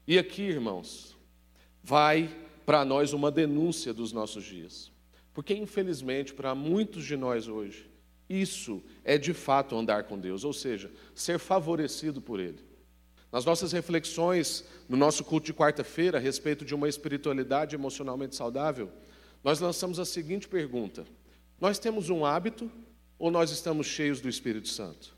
E 0.07 0.17
aqui, 0.17 0.41
irmãos, 0.41 1.15
vai 1.83 2.29
para 2.65 2.85
nós 2.85 3.13
uma 3.13 3.31
denúncia 3.31 3.93
dos 3.93 4.11
nossos 4.11 4.43
dias. 4.43 4.91
Porque, 5.33 5.53
infelizmente, 5.53 6.33
para 6.33 6.53
muitos 6.53 7.05
de 7.05 7.15
nós 7.15 7.47
hoje, 7.47 7.89
isso 8.29 8.81
é 9.03 9.17
de 9.17 9.33
fato 9.33 9.75
andar 9.75 10.03
com 10.03 10.17
Deus, 10.17 10.43
ou 10.43 10.53
seja, 10.53 10.91
ser 11.13 11.39
favorecido 11.39 12.21
por 12.21 12.39
Ele. 12.39 12.59
Nas 13.31 13.45
nossas 13.45 13.71
reflexões, 13.71 14.65
no 14.89 14.97
nosso 14.97 15.23
culto 15.23 15.45
de 15.45 15.53
quarta-feira, 15.53 16.17
a 16.17 16.21
respeito 16.21 16.65
de 16.65 16.75
uma 16.75 16.89
espiritualidade 16.89 17.75
emocionalmente 17.75 18.35
saudável, 18.35 18.91
nós 19.43 19.59
lançamos 19.59 19.99
a 19.99 20.05
seguinte 20.05 20.47
pergunta: 20.47 21.05
Nós 21.59 21.79
temos 21.79 22.09
um 22.09 22.25
hábito 22.25 22.69
ou 23.17 23.31
nós 23.31 23.51
estamos 23.51 23.87
cheios 23.87 24.19
do 24.19 24.27
Espírito 24.27 24.67
Santo? 24.67 25.15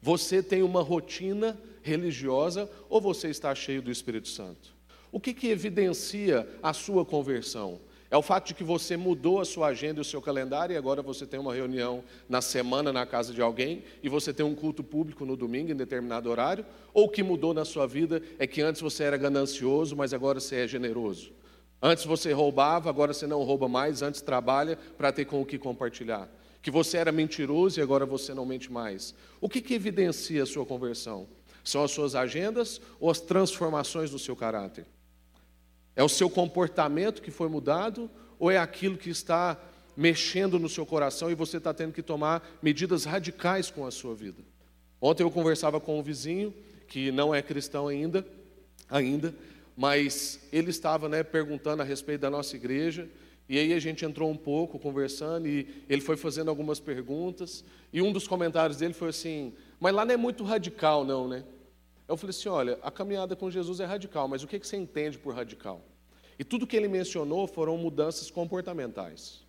Você 0.00 0.42
tem 0.42 0.62
uma 0.62 0.82
rotina 0.82 1.58
religiosa 1.82 2.70
ou 2.88 3.00
você 3.00 3.28
está 3.28 3.54
cheio 3.54 3.82
do 3.82 3.90
Espírito 3.90 4.28
Santo? 4.28 4.77
O 5.10 5.18
que, 5.18 5.32
que 5.32 5.48
evidencia 5.48 6.48
a 6.62 6.72
sua 6.72 7.04
conversão? 7.04 7.80
É 8.10 8.16
o 8.16 8.22
fato 8.22 8.46
de 8.48 8.54
que 8.54 8.64
você 8.64 8.96
mudou 8.96 9.38
a 9.38 9.44
sua 9.44 9.68
agenda 9.68 10.00
e 10.00 10.02
o 10.02 10.04
seu 10.04 10.22
calendário 10.22 10.72
e 10.72 10.76
agora 10.78 11.02
você 11.02 11.26
tem 11.26 11.38
uma 11.38 11.54
reunião 11.54 12.02
na 12.26 12.40
semana 12.40 12.90
na 12.90 13.04
casa 13.04 13.34
de 13.34 13.42
alguém 13.42 13.84
e 14.02 14.08
você 14.08 14.32
tem 14.32 14.46
um 14.46 14.54
culto 14.54 14.82
público 14.82 15.26
no 15.26 15.36
domingo 15.36 15.70
em 15.70 15.76
determinado 15.76 16.30
horário? 16.30 16.64
Ou 16.94 17.04
o 17.04 17.08
que 17.08 17.22
mudou 17.22 17.52
na 17.52 17.66
sua 17.66 17.86
vida 17.86 18.22
é 18.38 18.46
que 18.46 18.62
antes 18.62 18.80
você 18.80 19.04
era 19.04 19.18
ganancioso, 19.18 19.94
mas 19.94 20.14
agora 20.14 20.40
você 20.40 20.56
é 20.56 20.68
generoso? 20.68 21.32
Antes 21.82 22.06
você 22.06 22.32
roubava, 22.32 22.88
agora 22.88 23.12
você 23.12 23.26
não 23.26 23.42
rouba 23.44 23.68
mais, 23.68 24.00
antes 24.00 24.22
trabalha 24.22 24.78
para 24.96 25.12
ter 25.12 25.26
com 25.26 25.42
o 25.42 25.46
que 25.46 25.58
compartilhar? 25.58 26.28
Que 26.62 26.70
você 26.70 26.96
era 26.96 27.12
mentiroso 27.12 27.78
e 27.78 27.82
agora 27.82 28.06
você 28.06 28.32
não 28.32 28.46
mente 28.46 28.72
mais? 28.72 29.14
O 29.38 29.50
que, 29.50 29.60
que 29.60 29.74
evidencia 29.74 30.42
a 30.42 30.46
sua 30.46 30.64
conversão? 30.64 31.28
São 31.62 31.84
as 31.84 31.90
suas 31.90 32.14
agendas 32.14 32.80
ou 32.98 33.10
as 33.10 33.20
transformações 33.20 34.10
do 34.10 34.18
seu 34.18 34.34
caráter? 34.34 34.86
É 35.98 36.04
o 36.04 36.08
seu 36.08 36.30
comportamento 36.30 37.20
que 37.20 37.32
foi 37.32 37.48
mudado 37.48 38.08
ou 38.38 38.52
é 38.52 38.56
aquilo 38.56 38.96
que 38.96 39.10
está 39.10 39.60
mexendo 39.96 40.56
no 40.56 40.68
seu 40.68 40.86
coração 40.86 41.28
e 41.28 41.34
você 41.34 41.56
está 41.56 41.74
tendo 41.74 41.92
que 41.92 42.04
tomar 42.04 42.48
medidas 42.62 43.04
radicais 43.04 43.68
com 43.68 43.84
a 43.84 43.90
sua 43.90 44.14
vida? 44.14 44.40
Ontem 45.00 45.24
eu 45.24 45.30
conversava 45.30 45.80
com 45.80 45.98
um 45.98 46.02
vizinho 46.04 46.54
que 46.86 47.10
não 47.10 47.34
é 47.34 47.42
cristão 47.42 47.88
ainda, 47.88 48.24
ainda, 48.88 49.34
mas 49.76 50.38
ele 50.52 50.70
estava 50.70 51.08
né, 51.08 51.24
perguntando 51.24 51.82
a 51.82 51.84
respeito 51.84 52.20
da 52.20 52.30
nossa 52.30 52.54
igreja 52.54 53.08
e 53.48 53.58
aí 53.58 53.72
a 53.72 53.80
gente 53.80 54.04
entrou 54.04 54.30
um 54.30 54.36
pouco 54.36 54.78
conversando 54.78 55.48
e 55.48 55.82
ele 55.88 56.00
foi 56.00 56.16
fazendo 56.16 56.48
algumas 56.48 56.78
perguntas 56.78 57.64
e 57.92 58.00
um 58.00 58.12
dos 58.12 58.28
comentários 58.28 58.78
dele 58.78 58.94
foi 58.94 59.08
assim: 59.08 59.52
mas 59.80 59.92
lá 59.92 60.04
não 60.04 60.14
é 60.14 60.16
muito 60.16 60.44
radical, 60.44 61.04
não, 61.04 61.26
né? 61.26 61.42
Eu 62.06 62.16
falei 62.16 62.30
assim: 62.30 62.48
olha, 62.48 62.78
a 62.82 62.90
caminhada 62.90 63.34
com 63.34 63.50
Jesus 63.50 63.80
é 63.80 63.84
radical, 63.84 64.28
mas 64.28 64.44
o 64.44 64.46
que 64.46 64.58
você 64.58 64.76
entende 64.76 65.18
por 65.18 65.34
radical? 65.34 65.82
E 66.38 66.44
tudo 66.44 66.66
que 66.66 66.76
ele 66.76 66.88
mencionou 66.88 67.46
foram 67.46 67.76
mudanças 67.76 68.30
comportamentais. 68.30 69.42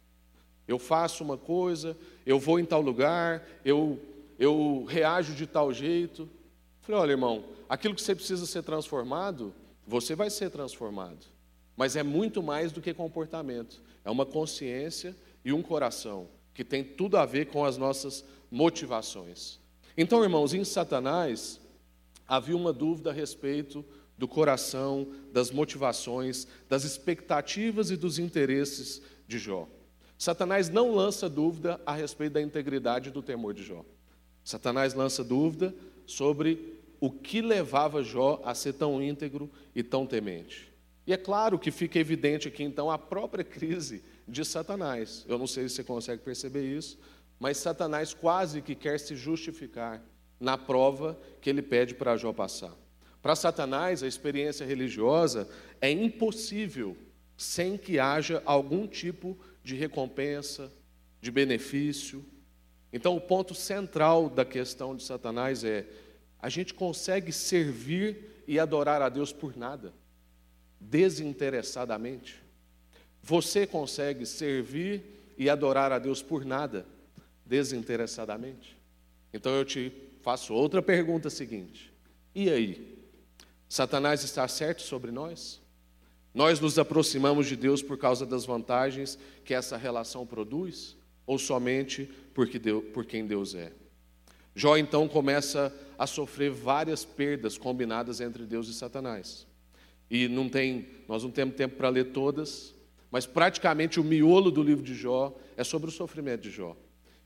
Eu 0.68 0.80
faço 0.80 1.24
uma 1.24 1.38
coisa, 1.38 1.98
eu 2.26 2.40
vou 2.40 2.60
em 2.60 2.66
tal 2.66 2.82
lugar, 2.82 3.48
eu, 3.64 4.00
eu 4.38 4.86
reajo 4.88 5.34
de 5.34 5.46
tal 5.46 5.74
jeito. 5.74 6.30
Falei: 6.82 7.02
olha, 7.02 7.12
irmão, 7.12 7.46
aquilo 7.68 7.96
que 7.96 8.02
você 8.02 8.16
precisa 8.16 8.46
ser 8.46 8.64
transformado, 8.64 9.54
você 9.88 10.16
vai 10.16 10.30
ser 10.30 10.50
transformado. 10.50 11.26
Mas 11.76 11.96
é 11.96 12.04
muito 12.04 12.44
mais 12.44 12.72
do 12.72 12.82
que 12.82 12.94
comportamento, 12.94 13.82
é 14.04 14.12
uma 14.12 14.26
consciência 14.26 15.16
e 15.46 15.54
um 15.54 15.62
coração 15.62 16.28
que 16.54 16.64
tem 16.64 16.84
tudo 16.84 17.18
a 17.18 17.26
ver 17.26 17.48
com 17.48 17.64
as 17.64 17.78
nossas 17.78 18.26
motivações. 18.52 19.60
Então, 19.96 20.24
irmãos, 20.24 20.54
em 20.54 20.64
Satanás, 20.64 21.60
havia 22.28 22.56
uma 22.56 22.74
dúvida 22.74 23.12
a 23.12 23.14
respeito 23.14 23.84
do 24.20 24.28
coração, 24.28 25.08
das 25.32 25.50
motivações, 25.50 26.46
das 26.68 26.84
expectativas 26.84 27.90
e 27.90 27.96
dos 27.96 28.20
interesses 28.20 29.02
de 29.26 29.40
Jó. 29.40 29.66
Satanás 30.18 30.68
não 30.68 30.94
lança 30.94 31.30
dúvida 31.30 31.80
a 31.86 31.94
respeito 31.94 32.34
da 32.34 32.42
integridade 32.42 33.12
do 33.12 33.24
temor 33.24 33.54
de 33.54 33.64
Jó. 33.64 33.86
Satanás 34.44 34.94
lança 34.94 35.24
dúvida 35.24 35.74
sobre 36.06 36.82
o 37.00 37.10
que 37.10 37.42
levava 37.42 38.04
Jó 38.04 38.42
a 38.44 38.54
ser 38.54 38.74
tão 38.74 39.02
íntegro 39.02 39.50
e 39.74 39.82
tão 39.82 40.06
temente. 40.06 40.70
E 41.08 41.14
é 41.14 41.18
claro 41.18 41.58
que 41.58 41.72
fica 41.72 41.98
evidente 41.98 42.50
aqui 42.50 42.62
então 42.62 42.92
a 42.92 42.98
própria 42.98 43.46
crise 43.46 44.04
de 44.28 44.44
Satanás. 44.44 45.26
Eu 45.30 45.38
não 45.38 45.48
sei 45.48 45.70
se 45.70 45.76
você 45.76 45.84
consegue 45.86 46.22
perceber 46.22 46.66
isso, 46.66 47.00
mas 47.40 47.58
Satanás 47.58 48.14
quase 48.14 48.62
que 48.62 48.76
quer 48.76 49.00
se 49.00 49.16
justificar 49.16 50.04
na 50.38 50.58
prova 50.58 51.18
que 51.40 51.50
ele 51.50 51.62
pede 51.62 51.96
para 51.96 52.18
Jó 52.18 52.34
passar. 52.34 52.76
Para 53.22 53.36
Satanás, 53.36 54.02
a 54.02 54.08
experiência 54.08 54.66
religiosa 54.66 55.50
é 55.82 55.92
impossível 55.92 56.96
sem 57.38 57.78
que 57.78 58.00
haja 58.00 58.42
algum 58.46 58.88
tipo 58.88 59.38
de 59.64 59.76
recompensa, 59.76 60.72
de 61.22 61.32
benefício. 61.32 62.26
Então, 62.92 63.16
o 63.16 63.22
ponto 63.22 63.54
central 63.54 64.30
da 64.30 64.46
questão 64.46 64.96
de 64.96 65.04
Satanás 65.04 65.64
é: 65.64 65.86
a 66.42 66.50
gente 66.50 66.74
consegue 66.74 67.32
servir 67.32 68.44
e 68.48 68.60
adorar 68.60 69.02
a 69.02 69.10
Deus 69.10 69.32
por 69.32 69.56
nada, 69.56 69.94
desinteressadamente. 70.80 72.42
Você 73.22 73.68
consegue 73.68 74.26
servir 74.26 75.04
e 75.38 75.50
adorar 75.50 75.92
a 75.92 76.00
Deus 76.00 76.22
por 76.22 76.46
nada, 76.46 76.86
desinteressadamente? 77.46 78.78
Então 79.34 79.52
eu 79.52 79.66
te 79.66 79.92
faço 80.22 80.54
outra 80.54 80.82
pergunta 80.82 81.30
seguinte: 81.30 81.94
e 82.34 82.50
aí? 82.50 82.89
Satanás 83.70 84.24
está 84.24 84.48
certo 84.48 84.82
sobre 84.82 85.12
nós? 85.12 85.62
Nós 86.34 86.60
nos 86.60 86.80
aproximamos 86.80 87.46
de 87.46 87.56
Deus 87.56 87.84
por 87.84 88.00
causa 88.00 88.26
das 88.26 88.44
vantagens 88.44 89.18
que 89.46 89.54
essa 89.54 89.78
relação 89.78 90.26
produz? 90.26 90.98
Ou 91.26 91.38
somente 91.38 92.10
porque 92.34 92.58
Deus, 92.58 92.84
por 92.92 93.06
quem 93.06 93.28
Deus 93.28 93.54
é? 93.54 93.72
Jó 94.56 94.76
então 94.76 95.08
começa 95.08 95.72
a 95.98 96.08
sofrer 96.08 96.50
várias 96.50 97.06
perdas 97.06 97.58
combinadas 97.58 98.20
entre 98.20 98.44
Deus 98.46 98.68
e 98.68 98.74
Satanás. 98.74 99.46
E 100.10 100.28
não 100.28 100.50
tem, 100.50 100.88
nós 101.08 101.24
não 101.24 101.30
temos 101.30 101.56
tempo 101.56 101.76
para 101.76 101.90
ler 101.90 102.06
todas, 102.06 102.74
mas 103.12 103.28
praticamente 103.28 104.00
o 104.00 104.04
miolo 104.04 104.50
do 104.50 104.64
livro 104.64 104.84
de 104.84 104.96
Jó 104.96 105.38
é 105.56 105.64
sobre 105.64 105.90
o 105.90 105.94
sofrimento 105.94 106.42
de 106.42 106.50
Jó. 106.52 106.76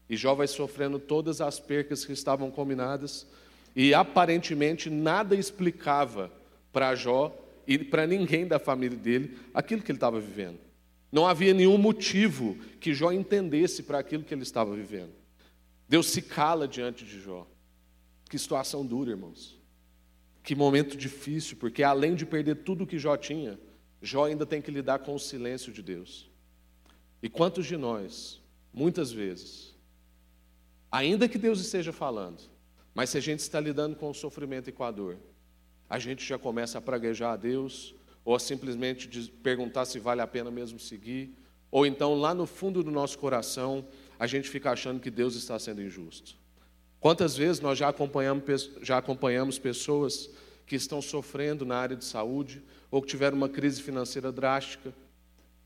E 0.09 0.17
Jó 0.17 0.35
vai 0.35 0.47
sofrendo 0.47 1.00
todas 1.00 1.39
as 1.39 1.59
percas 1.59 2.03
que 2.03 2.12
estavam 2.12 2.51
combinadas, 2.51 3.25
e 3.75 3.93
aparentemente 3.93 4.89
nada 4.89 5.35
explicava 5.35 6.31
para 6.71 6.95
Jó 6.95 7.35
e 7.67 7.77
para 7.77 8.05
ninguém 8.05 8.47
da 8.47 8.59
família 8.59 8.97
dele 8.97 9.37
aquilo 9.53 9.81
que 9.81 9.91
ele 9.91 9.97
estava 9.97 10.19
vivendo. 10.19 10.59
Não 11.11 11.27
havia 11.27 11.53
nenhum 11.53 11.77
motivo 11.77 12.57
que 12.79 12.93
Jó 12.93 13.11
entendesse 13.11 13.83
para 13.83 13.99
aquilo 13.99 14.23
que 14.23 14.33
ele 14.33 14.43
estava 14.43 14.75
vivendo. 14.75 15.11
Deus 15.87 16.07
se 16.07 16.21
cala 16.21 16.67
diante 16.67 17.05
de 17.05 17.19
Jó. 17.19 17.47
Que 18.29 18.37
situação 18.39 18.85
dura, 18.85 19.11
irmãos. 19.11 19.59
Que 20.41 20.55
momento 20.55 20.97
difícil, 20.97 21.57
porque 21.57 21.83
além 21.83 22.15
de 22.15 22.25
perder 22.25 22.55
tudo 22.63 22.87
que 22.87 22.97
Jó 22.97 23.15
tinha, 23.15 23.59
Jó 24.01 24.25
ainda 24.25 24.45
tem 24.45 24.61
que 24.61 24.71
lidar 24.71 24.99
com 24.99 25.13
o 25.13 25.19
silêncio 25.19 25.71
de 25.71 25.81
Deus. 25.81 26.29
E 27.21 27.29
quantos 27.29 27.65
de 27.65 27.77
nós, 27.77 28.41
muitas 28.73 29.11
vezes, 29.11 29.73
Ainda 30.93 31.27
que 31.27 31.39
Deus 31.39 31.59
esteja 31.59 31.91
falando, 31.91 32.39
mas 32.93 33.09
se 33.09 33.17
a 33.17 33.21
gente 33.21 33.39
está 33.39 33.59
lidando 33.59 33.95
com 33.95 34.09
o 34.09 34.13
sofrimento 34.13 34.69
e 34.69 34.73
com 34.73 34.83
a 34.83 34.91
dor, 34.91 35.17
a 35.89 36.00
gente 36.00 36.25
já 36.25 36.38
começa 36.38 36.77
a 36.77 36.81
praguejar 36.81 37.33
a 37.33 37.38
Deus, 37.38 37.95
ou 38.25 38.35
a 38.35 38.39
simplesmente 38.39 39.07
perguntar 39.43 39.85
se 39.85 40.00
vale 40.00 40.21
a 40.21 40.27
pena 40.27 40.50
mesmo 40.50 40.79
seguir, 40.79 41.35
ou 41.69 41.85
então 41.85 42.13
lá 42.13 42.33
no 42.33 42.45
fundo 42.45 42.83
do 42.83 42.91
nosso 42.91 43.17
coração, 43.17 43.85
a 44.17 44.27
gente 44.27 44.50
fica 44.50 44.71
achando 44.71 45.00
que 45.00 45.09
Deus 45.09 45.35
está 45.35 45.57
sendo 45.59 45.81
injusto. 45.81 46.35
Quantas 47.00 47.35
vezes 47.35 47.59
nós 47.59 47.77
já 47.77 47.89
acompanhamos, 47.89 48.71
já 48.81 48.97
acompanhamos 48.97 49.59
pessoas 49.59 50.29
que 50.65 50.75
estão 50.75 51.01
sofrendo 51.01 51.65
na 51.65 51.75
área 51.75 51.95
de 51.95 52.05
saúde 52.05 52.63
ou 52.89 53.01
que 53.01 53.09
tiveram 53.09 53.35
uma 53.35 53.50
crise 53.50 53.81
financeira 53.81 54.31
drástica 54.31 54.93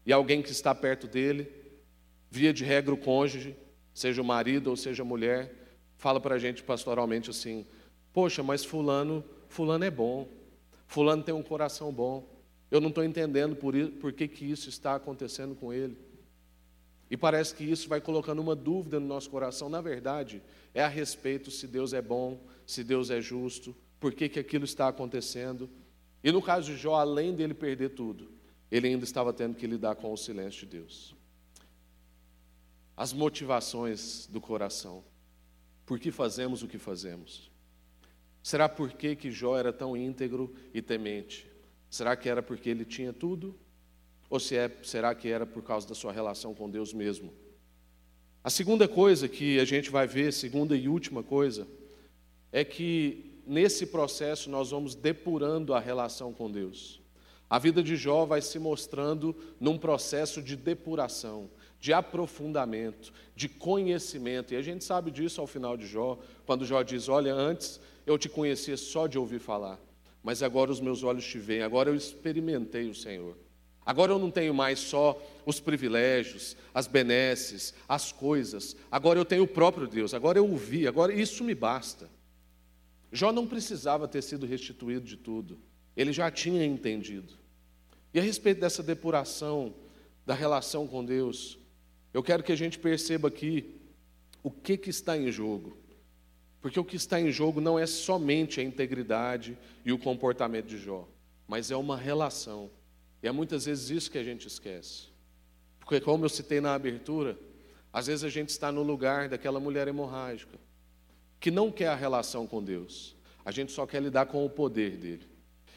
e 0.06 0.12
alguém 0.12 0.42
que 0.42 0.52
está 0.52 0.74
perto 0.74 1.08
dele, 1.08 1.52
via 2.32 2.54
de 2.54 2.64
regra 2.64 2.94
o 2.94 2.98
cônjuge, 2.98 3.56
seja 3.94 4.22
o 4.22 4.26
marido 4.26 4.70
ou 4.70 4.76
seja 4.76 5.04
a 5.04 5.06
mulher, 5.06 5.67
fala 5.98 6.20
para 6.20 6.36
a 6.36 6.40
gente 6.40 6.64
pastoralmente 6.64 7.30
assim: 7.30 7.66
Poxa, 8.14 8.42
mas 8.42 8.64
Fulano, 8.64 9.24
Fulano 9.50 9.84
é 9.84 9.92
bom, 9.92 10.28
Fulano 10.88 11.24
tem 11.24 11.36
um 11.36 11.44
coração 11.44 11.92
bom, 11.92 12.28
eu 12.72 12.80
não 12.80 12.90
estou 12.90 13.04
entendendo 13.04 13.56
por, 13.56 13.74
por 14.00 14.14
que, 14.14 14.28
que 14.28 14.46
isso 14.46 14.70
está 14.70 14.96
acontecendo 14.96 15.56
com 15.56 15.74
ele. 15.74 15.98
E 17.10 17.16
parece 17.16 17.56
que 17.56 17.64
isso 17.64 17.88
vai 17.88 18.02
colocando 18.02 18.40
uma 18.40 18.56
dúvida 18.56 19.00
no 19.00 19.08
nosso 19.08 19.30
coração. 19.30 19.70
Na 19.70 19.80
verdade, 19.80 20.42
é 20.74 20.84
a 20.84 20.88
respeito 20.90 21.50
se 21.50 21.66
Deus 21.66 21.94
é 21.94 22.02
bom, 22.02 22.46
se 22.66 22.84
Deus 22.84 23.10
é 23.10 23.22
justo, 23.22 23.76
por 24.00 24.14
que, 24.14 24.28
que 24.28 24.40
aquilo 24.40 24.66
está 24.66 24.90
acontecendo. 24.90 25.70
E 26.22 26.32
no 26.32 26.42
caso 26.42 26.72
de 26.72 26.78
Jó, 26.78 26.96
além 26.96 27.34
dele 27.34 27.54
perder 27.54 27.90
tudo, 27.90 28.30
ele 28.70 28.88
ainda 28.88 29.06
estava 29.06 29.32
tendo 29.32 29.56
que 29.56 29.66
lidar 29.66 29.96
com 29.96 30.12
o 30.12 30.18
silêncio 30.18 30.62
de 30.68 30.78
Deus. 30.78 31.16
As 32.96 33.14
motivações 33.14 34.28
do 34.28 34.42
coração. 34.42 35.04
Por 35.88 35.98
que 35.98 36.12
fazemos 36.12 36.62
o 36.62 36.68
que 36.68 36.78
fazemos? 36.78 37.50
Será 38.44 38.68
por 38.68 38.92
que, 38.92 39.16
que 39.16 39.32
Jó 39.32 39.58
era 39.58 39.72
tão 39.72 39.96
íntegro 39.96 40.54
e 40.74 40.82
temente? 40.82 41.50
Será 41.90 42.14
que 42.16 42.28
era 42.28 42.44
porque 42.44 42.70
ele 42.70 42.84
tinha 42.84 43.14
tudo? 43.14 43.56
Ou 44.30 44.38
se 44.38 44.58
é, 44.58 44.70
será 44.84 45.16
que 45.16 45.30
era 45.30 45.46
por 45.46 45.64
causa 45.64 45.88
da 45.88 45.96
sua 45.96 46.12
relação 46.12 46.54
com 46.54 46.70
Deus 46.70 46.94
mesmo? 46.94 47.34
A 48.44 48.50
segunda 48.50 48.86
coisa 48.86 49.30
que 49.30 49.62
a 49.62 49.66
gente 49.66 49.90
vai 49.90 50.06
ver, 50.06 50.34
segunda 50.34 50.76
e 50.76 50.90
última 50.90 51.24
coisa, 51.24 51.66
é 52.52 52.66
que 52.66 53.42
nesse 53.48 53.86
processo 53.86 54.50
nós 54.50 54.72
vamos 54.72 54.94
depurando 54.94 55.74
a 55.74 55.80
relação 55.80 56.34
com 56.34 56.52
Deus. 56.52 57.02
A 57.50 57.58
vida 57.58 57.82
de 57.82 57.96
Jó 57.96 58.26
vai 58.26 58.42
se 58.42 58.60
mostrando 58.60 59.34
num 59.58 59.78
processo 59.78 60.42
de 60.42 60.58
depuração, 60.58 61.50
de 61.80 61.94
aprofundamento, 61.94 63.14
de 63.36 63.48
conhecimento. 63.48 64.54
E 64.54 64.58
a 64.58 64.62
gente 64.62 64.84
sabe 64.84 65.12
disso 65.12 65.42
ao 65.42 65.48
final 65.48 65.78
de 65.78 65.86
Jó, 65.86 66.18
quando 66.46 66.66
Jó 66.66 66.82
diz: 66.82 67.08
Olha, 67.10 67.34
antes 67.34 67.80
eu 68.06 68.18
te 68.18 68.30
conhecia 68.30 68.78
só 68.78 69.08
de 69.08 69.18
ouvir 69.18 69.40
falar, 69.40 69.80
mas 70.24 70.42
agora 70.42 70.72
os 70.72 70.80
meus 70.80 71.04
olhos 71.04 71.26
te 71.26 71.38
veem, 71.38 71.62
agora 71.62 71.90
eu 71.90 71.96
experimentei 71.96 72.90
o 72.90 72.96
Senhor. 72.96 73.38
Agora 73.86 74.12
eu 74.12 74.20
não 74.20 74.30
tenho 74.30 74.54
mais 74.54 74.80
só 74.80 75.18
os 75.46 75.62
privilégios, 75.62 76.58
as 76.74 76.88
benesses, 76.88 77.74
as 77.88 78.12
coisas. 78.12 78.76
Agora 78.92 79.18
eu 79.18 79.24
tenho 79.24 79.44
o 79.44 79.48
próprio 79.48 79.88
Deus. 79.88 80.14
Agora 80.14 80.38
eu 80.38 80.46
ouvi. 80.46 80.86
Agora 80.86 81.14
isso 81.14 81.42
me 81.42 81.56
basta. 81.56 82.10
Jó 83.14 83.32
não 83.32 83.48
precisava 83.48 84.06
ter 84.06 84.22
sido 84.22 84.46
restituído 84.46 85.06
de 85.06 85.16
tudo. 85.16 85.58
Ele 85.96 86.12
já 86.12 86.30
tinha 86.30 86.66
entendido. 86.66 87.34
E 88.14 88.20
a 88.20 88.22
respeito 88.22 88.60
dessa 88.60 88.84
depuração 88.84 89.74
da 90.26 90.34
relação 90.34 90.86
com 90.86 91.06
Deus, 91.06 91.58
eu 92.14 92.24
quero 92.24 92.44
que 92.44 92.52
a 92.52 92.56
gente 92.56 92.80
perceba 92.80 93.28
aqui 93.28 93.80
o 94.44 94.52
que, 94.52 94.78
que 94.78 94.90
está 94.90 95.18
em 95.18 95.32
jogo. 95.32 95.78
Porque 96.62 96.80
o 96.80 96.84
que 96.84 96.96
está 96.96 97.20
em 97.20 97.32
jogo 97.32 97.62
não 97.62 97.78
é 97.78 97.86
somente 97.86 98.60
a 98.60 98.64
integridade 98.64 99.58
e 99.86 99.92
o 99.92 100.00
comportamento 100.00 100.68
de 100.68 100.78
Jó, 100.78 101.08
mas 101.48 101.72
é 101.72 101.76
uma 101.76 101.96
relação 101.96 102.70
e 103.22 103.28
é 103.28 103.32
muitas 103.32 103.66
vezes 103.66 103.90
isso 103.90 104.12
que 104.12 104.18
a 104.18 104.24
gente 104.24 104.48
esquece. 104.48 105.08
Porque, 105.80 106.00
como 106.02 106.26
eu 106.26 106.30
citei 106.30 106.60
na 106.60 106.74
abertura, 106.74 107.38
às 107.92 108.08
vezes 108.08 108.24
a 108.24 108.30
gente 108.30 108.50
está 108.50 108.72
no 108.72 108.84
lugar 108.84 109.30
daquela 109.30 109.60
mulher 109.60 109.88
hemorrágica, 109.88 110.60
que 111.40 111.50
não 111.50 111.72
quer 111.72 111.88
a 111.88 111.96
relação 111.96 112.46
com 112.46 112.64
Deus, 112.64 113.16
a 113.46 113.52
gente 113.52 113.72
só 113.72 113.86
quer 113.86 114.02
lidar 114.02 114.26
com 114.26 114.46
o 114.46 114.50
poder 114.50 114.98
dele. 114.98 115.28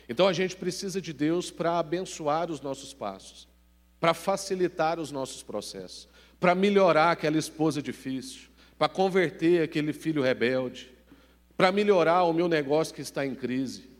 Então 0.09 0.27
a 0.27 0.33
gente 0.33 0.57
precisa 0.57 1.01
de 1.01 1.13
Deus 1.13 1.51
para 1.51 1.79
abençoar 1.79 2.51
os 2.51 2.61
nossos 2.61 2.93
passos, 2.93 3.49
para 4.01 4.13
facilitar 4.13 4.99
os 4.99 5.13
nossos 5.13 5.43
processos, 5.43 6.09
para 6.41 6.55
melhorar 6.55 7.13
aquela 7.13 7.39
esposa 7.39 7.81
difícil, 7.81 8.49
para 8.77 8.89
converter 8.89 9.63
aquele 9.63 9.93
filho 9.93 10.23
rebelde, 10.23 10.91
para 11.57 11.71
melhorar 11.71 12.25
o 12.25 12.33
meu 12.33 12.49
negócio 12.49 12.95
que 12.95 13.03
está 13.03 13.25
em 13.25 13.35
crise 13.35 13.91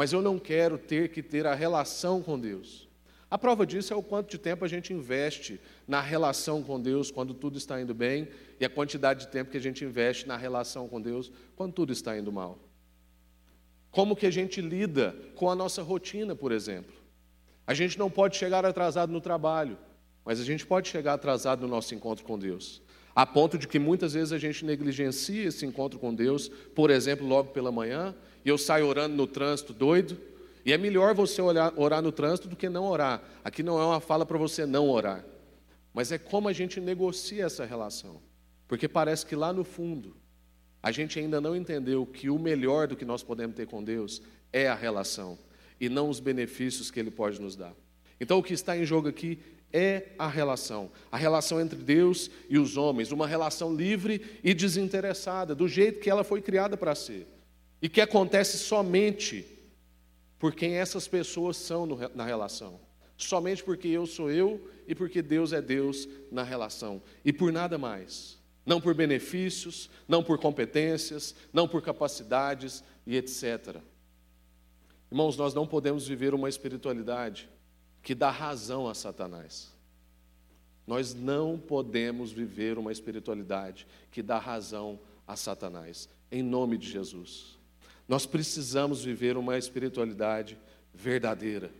mas 0.00 0.14
eu 0.14 0.22
não 0.22 0.38
quero 0.38 0.78
ter 0.78 1.10
que 1.10 1.22
ter 1.22 1.46
a 1.46 1.54
relação 1.54 2.22
com 2.22 2.40
Deus. 2.40 2.88
A 3.30 3.36
prova 3.36 3.66
disso 3.66 3.92
é 3.92 3.96
o 3.96 4.02
quanto 4.02 4.30
de 4.30 4.38
tempo 4.38 4.64
a 4.64 4.68
gente 4.68 4.94
investe 4.94 5.60
na 5.86 6.00
relação 6.00 6.62
com 6.62 6.80
Deus 6.80 7.10
quando 7.10 7.34
tudo 7.34 7.58
está 7.58 7.78
indo 7.78 7.94
bem 7.94 8.26
e 8.58 8.64
a 8.64 8.70
quantidade 8.70 9.26
de 9.26 9.28
tempo 9.28 9.50
que 9.50 9.58
a 9.58 9.60
gente 9.60 9.84
investe 9.84 10.26
na 10.26 10.38
relação 10.38 10.88
com 10.88 10.98
Deus 10.98 11.30
quando 11.54 11.74
tudo 11.74 11.92
está 11.92 12.16
indo 12.16 12.32
mal. 12.32 12.58
Como 13.90 14.16
que 14.16 14.24
a 14.24 14.30
gente 14.30 14.62
lida 14.62 15.14
com 15.34 15.50
a 15.50 15.54
nossa 15.54 15.82
rotina, 15.82 16.34
por 16.34 16.50
exemplo? 16.50 16.94
A 17.66 17.74
gente 17.74 17.98
não 17.98 18.10
pode 18.10 18.38
chegar 18.38 18.64
atrasado 18.64 19.12
no 19.12 19.20
trabalho, 19.20 19.76
mas 20.24 20.40
a 20.40 20.44
gente 20.44 20.66
pode 20.66 20.88
chegar 20.88 21.14
atrasado 21.14 21.62
no 21.62 21.68
nosso 21.68 21.94
encontro 21.94 22.24
com 22.24 22.38
Deus. 22.38 22.82
A 23.14 23.26
ponto 23.26 23.58
de 23.58 23.66
que 23.66 23.78
muitas 23.78 24.14
vezes 24.14 24.32
a 24.32 24.38
gente 24.38 24.64
negligencia 24.64 25.48
esse 25.48 25.66
encontro 25.66 25.98
com 25.98 26.14
Deus, 26.14 26.48
por 26.74 26.90
exemplo, 26.90 27.26
logo 27.26 27.50
pela 27.50 27.72
manhã, 27.72 28.14
e 28.44 28.48
eu 28.48 28.56
saio 28.56 28.86
orando 28.86 29.16
no 29.16 29.26
trânsito 29.26 29.72
doido. 29.72 30.18
E 30.64 30.72
é 30.72 30.78
melhor 30.78 31.14
você 31.14 31.40
orar, 31.40 31.72
orar 31.76 32.02
no 32.02 32.12
trânsito 32.12 32.48
do 32.48 32.56
que 32.56 32.68
não 32.68 32.84
orar. 32.84 33.22
Aqui 33.42 33.62
não 33.62 33.80
é 33.80 33.84
uma 33.84 34.00
fala 34.00 34.26
para 34.26 34.38
você 34.38 34.66
não 34.66 34.88
orar, 34.88 35.24
mas 35.92 36.12
é 36.12 36.18
como 36.18 36.48
a 36.48 36.52
gente 36.52 36.80
negocia 36.80 37.44
essa 37.44 37.64
relação. 37.64 38.20
Porque 38.68 38.86
parece 38.86 39.26
que 39.26 39.34
lá 39.34 39.52
no 39.52 39.64
fundo, 39.64 40.16
a 40.82 40.92
gente 40.92 41.18
ainda 41.18 41.40
não 41.40 41.56
entendeu 41.56 42.06
que 42.06 42.30
o 42.30 42.38
melhor 42.38 42.86
do 42.86 42.96
que 42.96 43.04
nós 43.04 43.22
podemos 43.22 43.56
ter 43.56 43.66
com 43.66 43.82
Deus 43.82 44.22
é 44.52 44.68
a 44.68 44.74
relação 44.74 45.38
e 45.80 45.88
não 45.88 46.08
os 46.08 46.20
benefícios 46.20 46.90
que 46.90 47.00
Ele 47.00 47.10
pode 47.10 47.40
nos 47.40 47.56
dar. 47.56 47.74
Então, 48.20 48.38
o 48.38 48.42
que 48.42 48.52
está 48.52 48.76
em 48.76 48.84
jogo 48.84 49.08
aqui 49.08 49.40
é 49.72 50.08
a 50.18 50.28
relação, 50.28 50.90
a 51.10 51.16
relação 51.16 51.60
entre 51.60 51.78
Deus 51.78 52.30
e 52.48 52.58
os 52.58 52.76
homens, 52.76 53.12
uma 53.12 53.26
relação 53.26 53.74
livre 53.74 54.38
e 54.42 54.52
desinteressada, 54.52 55.54
do 55.54 55.68
jeito 55.68 56.00
que 56.00 56.10
ela 56.10 56.24
foi 56.24 56.40
criada 56.40 56.76
para 56.76 56.94
ser 56.94 57.26
e 57.80 57.88
que 57.88 58.00
acontece 58.00 58.58
somente 58.58 59.46
por 60.38 60.54
quem 60.54 60.74
essas 60.74 61.06
pessoas 61.06 61.56
são 61.56 61.86
na 62.14 62.24
relação. 62.24 62.80
Somente 63.16 63.62
porque 63.62 63.88
eu 63.88 64.06
sou 64.06 64.30
eu 64.30 64.68
e 64.88 64.94
porque 64.94 65.20
Deus 65.20 65.52
é 65.52 65.60
Deus 65.60 66.08
na 66.32 66.42
relação. 66.42 67.02
E 67.24 67.32
por 67.32 67.52
nada 67.52 67.76
mais. 67.76 68.38
Não 68.64 68.80
por 68.80 68.94
benefícios, 68.94 69.90
não 70.08 70.22
por 70.22 70.38
competências, 70.38 71.34
não 71.52 71.68
por 71.68 71.82
capacidades 71.82 72.82
e 73.06 73.16
etc. 73.16 73.76
Irmãos, 75.10 75.36
nós 75.36 75.52
não 75.52 75.66
podemos 75.66 76.06
viver 76.06 76.34
uma 76.34 76.48
espiritualidade 76.48 77.48
que 78.02 78.14
dá 78.14 78.30
razão 78.30 78.88
a 78.88 78.94
Satanás. 78.94 79.70
Nós 80.86 81.14
não 81.14 81.58
podemos 81.58 82.32
viver 82.32 82.78
uma 82.78 82.90
espiritualidade 82.90 83.86
que 84.10 84.22
dá 84.22 84.38
razão 84.38 84.98
a 85.26 85.36
Satanás, 85.36 86.08
em 86.32 86.42
nome 86.42 86.76
de 86.76 86.88
Jesus. 86.88 87.58
Nós 88.08 88.26
precisamos 88.26 89.04
viver 89.04 89.36
uma 89.36 89.56
espiritualidade 89.56 90.58
verdadeira. 90.92 91.70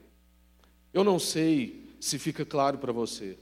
Eu 0.93 1.03
não 1.03 1.19
sei 1.19 1.89
se 1.99 2.19
fica 2.19 2.45
claro 2.45 2.79
para 2.79 2.93
você, 2.93 3.37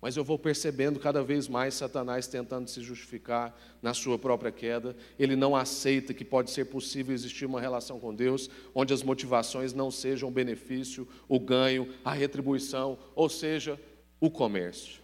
mas 0.00 0.16
eu 0.16 0.22
vou 0.22 0.38
percebendo 0.38 1.00
cada 1.00 1.22
vez 1.22 1.48
mais 1.48 1.74
Satanás 1.74 2.28
tentando 2.28 2.68
se 2.68 2.80
justificar 2.80 3.58
na 3.82 3.92
sua 3.92 4.16
própria 4.16 4.52
queda. 4.52 4.96
Ele 5.18 5.34
não 5.34 5.56
aceita 5.56 6.14
que 6.14 6.24
pode 6.24 6.52
ser 6.52 6.66
possível 6.66 7.12
existir 7.12 7.46
uma 7.46 7.60
relação 7.60 7.98
com 7.98 8.14
Deus 8.14 8.48
onde 8.72 8.94
as 8.94 9.02
motivações 9.02 9.72
não 9.72 9.90
sejam 9.90 10.28
o 10.28 10.32
benefício, 10.32 11.08
o 11.28 11.40
ganho, 11.40 11.92
a 12.04 12.12
retribuição, 12.12 12.96
ou 13.14 13.28
seja, 13.28 13.78
o 14.20 14.30
comércio. 14.30 15.02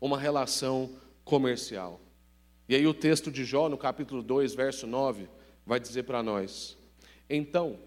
Uma 0.00 0.18
relação 0.18 0.90
comercial. 1.24 2.00
E 2.68 2.74
aí 2.74 2.86
o 2.86 2.94
texto 2.94 3.30
de 3.30 3.44
Jó, 3.44 3.68
no 3.68 3.78
capítulo 3.78 4.22
2, 4.22 4.52
verso 4.52 4.86
9, 4.86 5.28
vai 5.64 5.78
dizer 5.78 6.02
para 6.02 6.24
nós: 6.24 6.76
Então, 7.30 7.78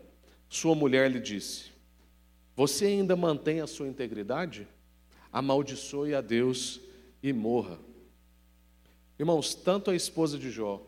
sua 0.48 0.76
mulher 0.76 1.12
lhe 1.12 1.20
disse: 1.20 1.72
Você 2.56 2.86
ainda 2.86 3.16
mantém 3.18 3.60
a 3.60 3.68
sua 3.68 3.88
integridade? 3.88 4.68
Amaldiçoe 5.32 6.14
a 6.14 6.22
Deus 6.22 6.82
e 7.24 7.32
morra. 7.32 7.80
Irmãos, 9.18 9.54
tanto 9.54 9.92
a 9.92 9.96
esposa 9.96 10.38
de 10.38 10.50
Jó 10.50 10.82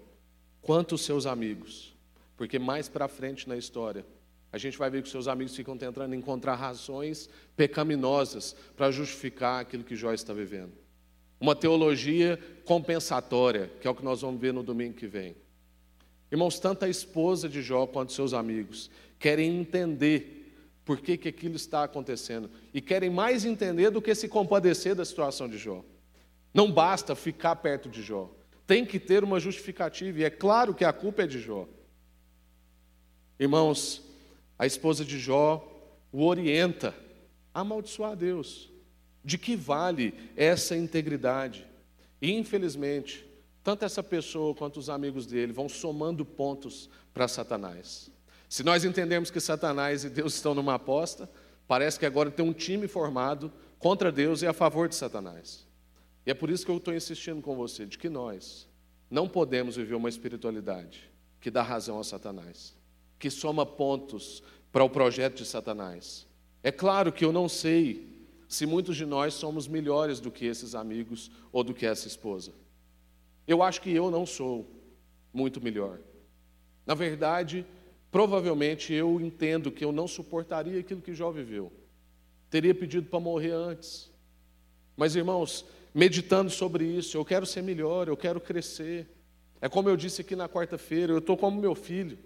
quanto 0.61 0.95
os 0.95 1.01
seus 1.01 1.25
amigos, 1.25 1.95
porque 2.35 2.57
mais 2.57 2.89
para 2.89 3.07
frente 3.07 3.47
na 3.47 3.55
história, 3.55 4.05
a 4.51 4.57
gente 4.57 4.77
vai 4.77 4.89
ver 4.89 5.01
que 5.01 5.07
os 5.07 5.11
seus 5.11 5.27
amigos 5.27 5.55
ficam 5.55 5.77
tentando 5.77 6.13
encontrar 6.13 6.55
razões 6.55 7.29
pecaminosas 7.55 8.55
para 8.75 8.91
justificar 8.91 9.61
aquilo 9.61 9.83
que 9.83 9.95
Jó 9.95 10.13
está 10.13 10.33
vivendo. 10.33 10.73
Uma 11.39 11.55
teologia 11.55 12.39
compensatória, 12.65 13.71
que 13.81 13.87
é 13.87 13.89
o 13.89 13.95
que 13.95 14.03
nós 14.03 14.21
vamos 14.21 14.39
ver 14.39 14.53
no 14.53 14.63
domingo 14.63 14.93
que 14.95 15.07
vem. 15.07 15.35
Irmãos, 16.31 16.59
tanto 16.59 16.85
a 16.85 16.89
esposa 16.89 17.47
de 17.47 17.61
Jó 17.61 17.85
quanto 17.85 18.13
seus 18.13 18.33
amigos 18.33 18.89
querem 19.19 19.59
entender 19.59 20.42
por 20.85 20.99
que, 20.99 21.17
que 21.17 21.29
aquilo 21.29 21.55
está 21.55 21.83
acontecendo 21.83 22.49
e 22.73 22.81
querem 22.81 23.09
mais 23.09 23.45
entender 23.45 23.89
do 23.89 24.01
que 24.01 24.13
se 24.13 24.27
compadecer 24.27 24.95
da 24.95 25.05
situação 25.05 25.47
de 25.47 25.57
Jó. 25.57 25.83
Não 26.53 26.71
basta 26.71 27.15
ficar 27.15 27.55
perto 27.57 27.89
de 27.89 28.01
Jó, 28.01 28.29
tem 28.67 28.85
que 28.85 28.99
ter 28.99 29.23
uma 29.23 29.39
justificativa, 29.39 30.19
e 30.19 30.23
é 30.23 30.29
claro 30.29 30.73
que 30.73 30.85
a 30.85 30.93
culpa 30.93 31.23
é 31.23 31.27
de 31.27 31.39
Jó. 31.39 31.67
Irmãos, 33.39 34.01
a 34.57 34.65
esposa 34.65 35.03
de 35.03 35.19
Jó 35.19 35.69
o 36.11 36.23
orienta 36.23 36.95
a 37.53 37.61
amaldiçoar 37.61 38.15
Deus. 38.15 38.71
De 39.25 39.37
que 39.37 39.55
vale 39.55 40.13
essa 40.35 40.75
integridade? 40.77 41.65
E, 42.21 42.31
infelizmente, 42.31 43.25
tanto 43.63 43.83
essa 43.83 44.03
pessoa 44.03 44.53
quanto 44.53 44.77
os 44.77 44.89
amigos 44.89 45.25
dele 45.25 45.51
vão 45.51 45.67
somando 45.67 46.23
pontos 46.23 46.89
para 47.13 47.27
Satanás. 47.27 48.11
Se 48.53 48.61
nós 48.61 48.85
entendermos 48.85 49.31
que 49.31 49.39
Satanás 49.39 50.03
e 50.03 50.11
Deus 50.11 50.35
estão 50.35 50.53
numa 50.53 50.75
aposta, 50.75 51.27
parece 51.67 51.97
que 51.97 52.05
agora 52.05 52.29
tem 52.29 52.45
um 52.45 52.53
time 52.53 52.87
formado 52.87 53.51
contra 53.79 54.11
Deus 54.11 54.43
e 54.43 54.45
a 54.45 54.53
favor 54.53 54.87
de 54.87 54.93
Satanás. 54.93 55.65
E 56.23 56.29
é 56.29 56.35
por 56.35 56.51
isso 56.51 56.63
que 56.63 56.69
eu 56.69 56.77
estou 56.77 56.93
insistindo 56.93 57.41
com 57.41 57.55
você, 57.55 57.83
de 57.83 57.97
que 57.97 58.07
nós 58.07 58.69
não 59.09 59.27
podemos 59.27 59.75
viver 59.75 59.95
uma 59.95 60.07
espiritualidade 60.07 61.09
que 61.41 61.49
dá 61.49 61.63
razão 61.63 61.99
a 61.99 62.03
Satanás, 62.03 62.75
que 63.17 63.31
soma 63.31 63.65
pontos 63.65 64.43
para 64.71 64.83
o 64.83 64.89
projeto 64.89 65.37
de 65.37 65.45
Satanás. 65.45 66.27
É 66.61 66.71
claro 66.71 67.11
que 67.11 67.25
eu 67.25 67.33
não 67.33 67.49
sei 67.49 68.23
se 68.47 68.67
muitos 68.67 68.95
de 68.95 69.05
nós 69.07 69.33
somos 69.33 69.67
melhores 69.67 70.19
do 70.19 70.29
que 70.29 70.45
esses 70.45 70.75
amigos 70.75 71.31
ou 71.51 71.63
do 71.63 71.73
que 71.73 71.87
essa 71.87 72.07
esposa. 72.07 72.53
Eu 73.47 73.63
acho 73.63 73.81
que 73.81 73.89
eu 73.89 74.11
não 74.11 74.27
sou 74.27 74.69
muito 75.33 75.59
melhor. 75.59 75.97
Na 76.85 76.93
verdade, 76.93 77.65
provavelmente 78.13 78.93
eu 78.93 79.19
entendo 79.19 79.71
que 79.71 79.83
eu 79.83 79.91
não 79.91 80.07
suportaria 80.07 80.79
aquilo 80.79 81.01
que 81.01 81.15
Jó 81.15 81.31
viveu. 81.31 81.73
Teria 82.47 82.75
pedido 82.75 83.09
para 83.09 83.19
morrer 83.19 83.53
antes. 83.53 84.11
Mas, 84.95 85.15
irmãos, 85.15 85.65
meditando 85.91 86.51
sobre 86.51 86.85
isso, 86.85 87.17
eu 87.17 87.25
quero 87.25 87.43
ser 87.47 87.63
melhor, 87.63 88.07
eu 88.07 88.15
quero 88.15 88.39
crescer. 88.39 89.07
É 89.59 89.67
como 89.67 89.89
eu 89.89 89.97
disse 89.97 90.21
aqui 90.21 90.35
na 90.35 90.47
quarta-feira, 90.47 91.11
eu 91.11 91.17
estou 91.17 91.35
como 91.35 91.59
meu 91.59 91.73
filho. 91.73 92.19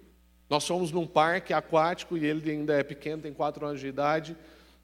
Nós 0.50 0.66
fomos 0.66 0.92
num 0.92 1.06
parque 1.06 1.54
aquático 1.54 2.18
e 2.18 2.26
ele 2.26 2.50
ainda 2.50 2.74
é 2.74 2.82
pequeno, 2.82 3.22
tem 3.22 3.32
quatro 3.32 3.64
anos 3.64 3.80
de 3.80 3.86
idade, 3.86 4.36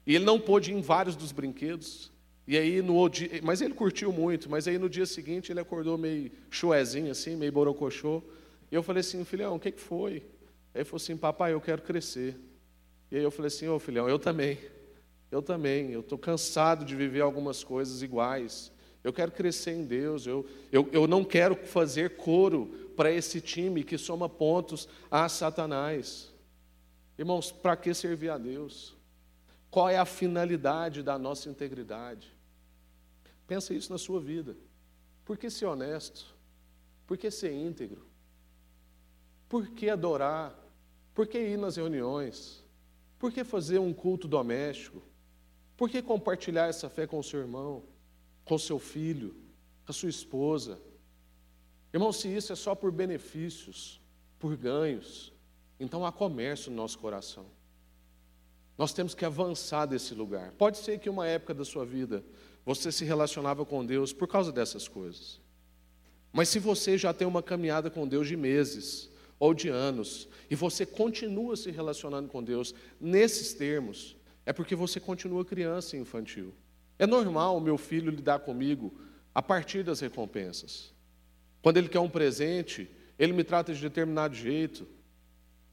e 0.07 0.15
ele 0.15 0.25
não 0.25 0.39
pôde 0.39 0.71
ir 0.71 0.75
em 0.75 0.81
vários 0.81 1.15
dos 1.15 1.31
brinquedos. 1.31 2.11
E 2.47 2.57
aí 2.57 2.81
no 2.81 2.95
mas 3.43 3.61
ele 3.61 3.75
curtiu 3.75 4.11
muito, 4.11 4.49
mas 4.49 4.67
aí 4.67 4.79
no 4.79 4.89
dia 4.89 5.05
seguinte 5.05 5.51
ele 5.51 5.59
acordou 5.59 5.99
meio 5.99 6.31
chuezinho 6.49 7.11
assim, 7.11 7.35
meio 7.35 7.51
borocochô. 7.51 8.23
E 8.71 8.75
eu 8.75 8.81
falei 8.81 9.01
assim, 9.01 9.23
filhão, 9.23 9.55
o 9.55 9.59
que, 9.59 9.71
que 9.71 9.81
foi? 9.81 10.23
Aí 10.75 10.81
ele 10.81 10.85
falou 10.85 10.97
assim, 10.97 11.15
papai, 11.15 11.53
eu 11.53 11.61
quero 11.61 11.81
crescer. 11.81 12.37
E 13.09 13.15
aí 13.15 13.23
eu 13.23 13.31
falei 13.31 13.47
assim, 13.47 13.65
ô 13.69 13.75
oh, 13.75 13.79
filhão, 13.79 14.09
eu 14.09 14.19
também. 14.19 14.59
Eu 15.31 15.41
também, 15.41 15.91
eu 15.91 16.01
estou 16.01 16.17
cansado 16.17 16.83
de 16.83 16.93
viver 16.97 17.21
algumas 17.21 17.63
coisas 17.63 18.01
iguais. 18.01 18.73
Eu 19.01 19.13
quero 19.13 19.31
crescer 19.31 19.71
em 19.71 19.85
Deus. 19.85 20.27
Eu, 20.27 20.45
eu, 20.73 20.89
eu 20.91 21.07
não 21.07 21.23
quero 21.23 21.55
fazer 21.55 22.17
coro 22.17 22.91
para 22.97 23.09
esse 23.09 23.39
time 23.39 23.85
que 23.85 23.97
soma 23.97 24.27
pontos 24.27 24.89
a 25.09 25.29
Satanás. 25.29 26.33
Irmãos, 27.17 27.53
para 27.53 27.77
que 27.77 27.93
servir 27.93 28.29
a 28.29 28.37
Deus? 28.37 28.97
Qual 29.71 29.87
é 29.87 29.97
a 29.97 30.05
finalidade 30.05 31.01
da 31.01 31.17
nossa 31.17 31.49
integridade? 31.49 32.35
Pensa 33.47 33.73
isso 33.73 33.93
na 33.93 33.97
sua 33.97 34.19
vida. 34.19 34.57
Por 35.23 35.37
que 35.37 35.49
ser 35.49 35.67
honesto? 35.67 36.35
Por 37.07 37.17
que 37.17 37.31
ser 37.31 37.53
íntegro? 37.53 38.05
Por 39.47 39.69
que 39.69 39.89
adorar? 39.89 40.64
Por 41.15 41.25
que 41.25 41.39
ir 41.39 41.57
nas 41.57 41.77
reuniões? 41.77 42.61
Por 43.17 43.31
que 43.31 43.45
fazer 43.45 43.79
um 43.79 43.93
culto 43.93 44.27
doméstico? 44.27 45.01
Por 45.77 45.89
que 45.89 46.01
compartilhar 46.01 46.67
essa 46.67 46.89
fé 46.89 47.07
com 47.07 47.17
o 47.17 47.23
seu 47.23 47.39
irmão, 47.39 47.83
com 48.43 48.55
o 48.55 48.59
seu 48.59 48.77
filho, 48.77 49.33
com 49.85 49.91
a 49.91 49.93
sua 49.93 50.09
esposa? 50.09 50.77
Irmão, 51.93 52.11
se 52.11 52.27
isso 52.27 52.51
é 52.51 52.55
só 52.55 52.75
por 52.75 52.91
benefícios, 52.91 54.01
por 54.37 54.57
ganhos, 54.57 55.33
então 55.79 56.05
há 56.05 56.11
comércio 56.11 56.69
no 56.69 56.77
nosso 56.77 56.99
coração. 56.99 57.45
Nós 58.77 58.91
temos 58.91 59.15
que 59.15 59.23
avançar 59.23 59.85
desse 59.85 60.13
lugar. 60.13 60.51
Pode 60.51 60.77
ser 60.79 60.99
que 60.99 61.09
uma 61.09 61.25
época 61.25 61.53
da 61.53 61.63
sua 61.63 61.85
vida 61.85 62.25
você 62.65 62.91
se 62.91 63.05
relacionava 63.05 63.65
com 63.65 63.85
Deus 63.85 64.11
por 64.11 64.27
causa 64.27 64.51
dessas 64.51 64.85
coisas. 64.89 65.39
Mas 66.33 66.49
se 66.49 66.59
você 66.59 66.97
já 66.97 67.13
tem 67.13 67.25
uma 67.25 67.41
caminhada 67.41 67.89
com 67.89 68.05
Deus 68.05 68.27
de 68.27 68.35
meses 68.35 69.09
ou 69.39 69.53
de 69.53 69.69
anos, 69.69 70.27
e 70.49 70.55
você 70.55 70.85
continua 70.85 71.55
se 71.55 71.71
relacionando 71.71 72.29
com 72.29 72.43
Deus 72.43 72.73
nesses 72.99 73.53
termos, 73.53 74.15
é 74.45 74.53
porque 74.53 74.75
você 74.75 74.99
continua 74.99 75.43
criança 75.43 75.97
e 75.97 75.99
infantil. 75.99 76.53
É 76.97 77.05
normal 77.05 77.57
o 77.57 77.61
meu 77.61 77.77
filho 77.77 78.11
lidar 78.11 78.39
comigo 78.39 78.93
a 79.33 79.41
partir 79.41 79.83
das 79.83 79.99
recompensas. 79.99 80.93
Quando 81.61 81.77
ele 81.77 81.89
quer 81.89 81.99
um 81.99 82.09
presente, 82.09 82.89
ele 83.17 83.33
me 83.33 83.43
trata 83.43 83.73
de 83.73 83.81
determinado 83.81 84.35
jeito. 84.35 84.87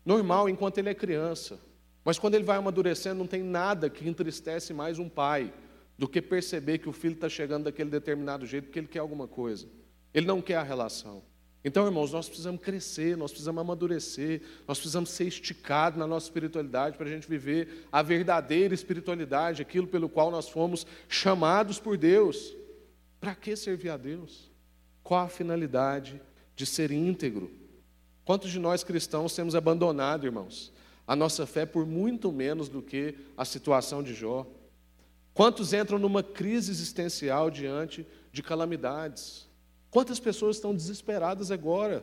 Normal 0.05 0.49
enquanto 0.49 0.79
ele 0.79 0.89
é 0.89 0.95
criança. 0.95 1.61
Mas 2.05 2.19
quando 2.19 2.35
ele 2.35 2.45
vai 2.45 2.57
amadurecendo, 2.57 3.19
não 3.19 3.27
tem 3.27 3.43
nada 3.43 3.89
que 3.89 4.09
entristece 4.09 4.75
mais 4.75 4.99
um 4.99 5.09
pai 5.09 5.53
do 5.97 6.09
que 6.09 6.21
perceber 6.21 6.79
que 6.79 6.89
o 6.89 6.93
filho 6.93 7.15
está 7.15 7.29
chegando 7.29 7.65
daquele 7.65 7.91
determinado 7.91 8.45
jeito 8.45 8.65
porque 8.65 8.81
ele 8.81 8.89
quer 8.89 8.99
alguma 8.99 9.29
coisa. 9.29 9.69
Ele 10.13 10.27
não 10.27 10.41
quer 10.41 10.57
a 10.57 10.63
relação. 10.63 11.23
Então, 11.65 11.87
irmãos, 11.87 12.13
nós 12.13 12.27
precisamos 12.27 12.61
crescer, 12.61 13.17
nós 13.17 13.31
precisamos 13.31 13.61
amadurecer, 13.61 14.43
nós 14.67 14.79
precisamos 14.79 15.11
ser 15.11 15.29
esticados 15.29 15.99
na 15.99 16.07
nossa 16.07 16.27
espiritualidade 16.27 16.97
para 16.97 17.07
a 17.07 17.11
gente 17.11 17.29
viver 17.29 17.87
a 17.93 18.03
verdadeira 18.03 18.75
espiritualidade, 18.75 19.63
aquilo 19.63 19.87
pelo 19.87 20.09
qual 20.09 20.31
nós 20.31 20.49
fomos 20.49 20.85
chamados 21.09 21.79
por 21.79 21.97
Deus. 21.97 22.53
Para 23.21 23.37
que 23.37 23.55
servir 23.55 23.91
a 23.91 23.97
Deus? 23.97 24.51
Qual 25.05 25.25
a 25.25 25.29
finalidade 25.29 26.21
de 26.57 26.67
ser 26.67 26.91
íntegro? 26.91 27.49
Quantos 28.25 28.51
de 28.51 28.59
nós 28.59 28.83
cristãos 28.83 29.35
temos 29.35 29.55
abandonado, 29.55 30.27
irmãos, 30.27 30.73
a 31.07 31.15
nossa 31.15 31.47
fé 31.47 31.65
por 31.65 31.87
muito 31.87 32.33
menos 32.33 32.69
do 32.69 32.83
que 32.83 33.15
a 33.37 33.45
situação 33.45 34.03
de 34.03 34.15
Jó? 34.15 34.47
Quantos 35.33 35.73
entram 35.73 35.99
numa 35.99 36.23
crise 36.23 36.73
existencial 36.73 37.51
diante 37.51 38.05
de 38.33 38.43
calamidades? 38.43 39.49
Quantas 39.93 40.19
pessoas 40.19 40.57
estão 40.57 40.75
desesperadas 40.75 41.51
agora, 41.51 42.03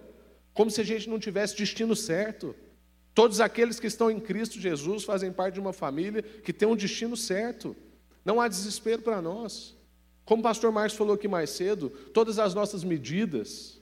como 0.54 0.69
se 0.69 0.80
a 0.80 0.84
gente 0.84 1.10
não 1.10 1.17
tivesse 1.17 1.58
destino 1.58 1.95
certo? 1.95 2.56
Todos 3.15 3.41
aqueles 3.41 3.80
que 3.80 3.88
estão 3.88 4.12
em 4.12 4.19
Cristo 4.19 4.60
Jesus 4.60 5.04
fazem 5.04 5.32
parte 5.32 5.56
de 5.56 5.60
uma 5.60 5.73
família 5.73 6.21
que 6.21 6.54
tem 6.54 6.67
um 6.67 6.75
destino 6.75 7.17
certo. 7.17 7.75
Não 8.23 8.39
há 8.39 8.47
desespero 8.47 9.02
para 9.02 9.19
nós. 9.23 9.75
Como 10.23 10.41
o 10.41 10.43
pastor 10.43 10.71
Marcos 10.71 10.95
falou 10.95 11.15
aqui 11.15 11.28
mais 11.28 11.49
cedo, 11.49 11.89
todas 12.13 12.38
as 12.38 12.54
nossas 12.54 12.84
medidas 12.84 13.82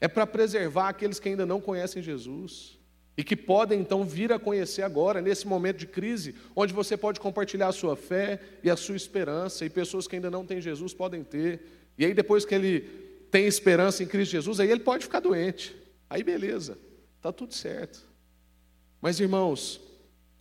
é 0.00 0.06
para 0.06 0.24
preservar 0.24 0.90
aqueles 0.90 1.18
que 1.18 1.28
ainda 1.28 1.44
não 1.44 1.60
conhecem 1.60 2.00
Jesus. 2.00 2.78
E 3.16 3.24
que 3.24 3.34
podem 3.34 3.80
então 3.80 4.04
vir 4.04 4.32
a 4.32 4.38
conhecer 4.38 4.82
agora, 4.82 5.20
nesse 5.20 5.48
momento 5.48 5.78
de 5.78 5.86
crise, 5.88 6.36
onde 6.54 6.72
você 6.72 6.96
pode 6.96 7.18
compartilhar 7.18 7.66
a 7.66 7.72
sua 7.72 7.96
fé 7.96 8.40
e 8.62 8.70
a 8.70 8.76
sua 8.76 8.94
esperança, 8.94 9.66
e 9.66 9.68
pessoas 9.68 10.06
que 10.06 10.14
ainda 10.14 10.30
não 10.30 10.46
têm 10.46 10.60
Jesus 10.60 10.94
podem 10.94 11.24
ter. 11.24 11.60
E 11.98 12.04
aí, 12.04 12.14
depois 12.14 12.44
que 12.44 12.54
ele 12.54 13.01
tem 13.32 13.46
esperança 13.46 14.02
em 14.02 14.06
Cristo 14.06 14.32
Jesus, 14.32 14.60
aí 14.60 14.70
ele 14.70 14.80
pode 14.80 15.04
ficar 15.04 15.20
doente. 15.20 15.74
Aí, 16.08 16.22
beleza, 16.22 16.78
está 17.16 17.32
tudo 17.32 17.54
certo. 17.54 18.06
Mas, 19.00 19.18
irmãos, 19.18 19.80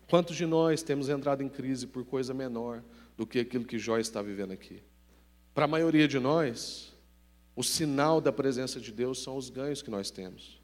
quantos 0.10 0.36
de 0.36 0.46
nós 0.46 0.84
temos 0.84 1.08
entrado 1.08 1.42
em 1.42 1.48
crise 1.48 1.88
por 1.88 2.04
coisa 2.04 2.34
menor 2.34 2.84
do 3.16 3.26
que 3.26 3.40
aquilo 3.40 3.64
que 3.64 3.80
Jó 3.80 3.98
está 3.98 4.22
vivendo 4.22 4.52
aqui? 4.52 4.84
Para 5.54 5.64
a 5.64 5.70
maioria 5.70 6.06
de 6.06 6.20
nós, 6.20 6.94
o 7.56 7.64
sinal 7.64 8.20
da 8.20 8.34
presença 8.34 8.78
de 8.78 8.92
Deus 8.92 9.24
são 9.24 9.38
os 9.38 9.50
ganhos 9.50 9.82
que 9.82 9.90
nós 9.90 10.12
temos. 10.12 10.62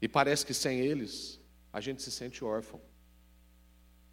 E 0.00 0.08
parece 0.08 0.46
que 0.46 0.54
sem 0.54 0.80
eles, 0.80 1.38
a 1.70 1.82
gente 1.82 2.02
se 2.02 2.10
sente 2.10 2.42
órfão. 2.42 2.80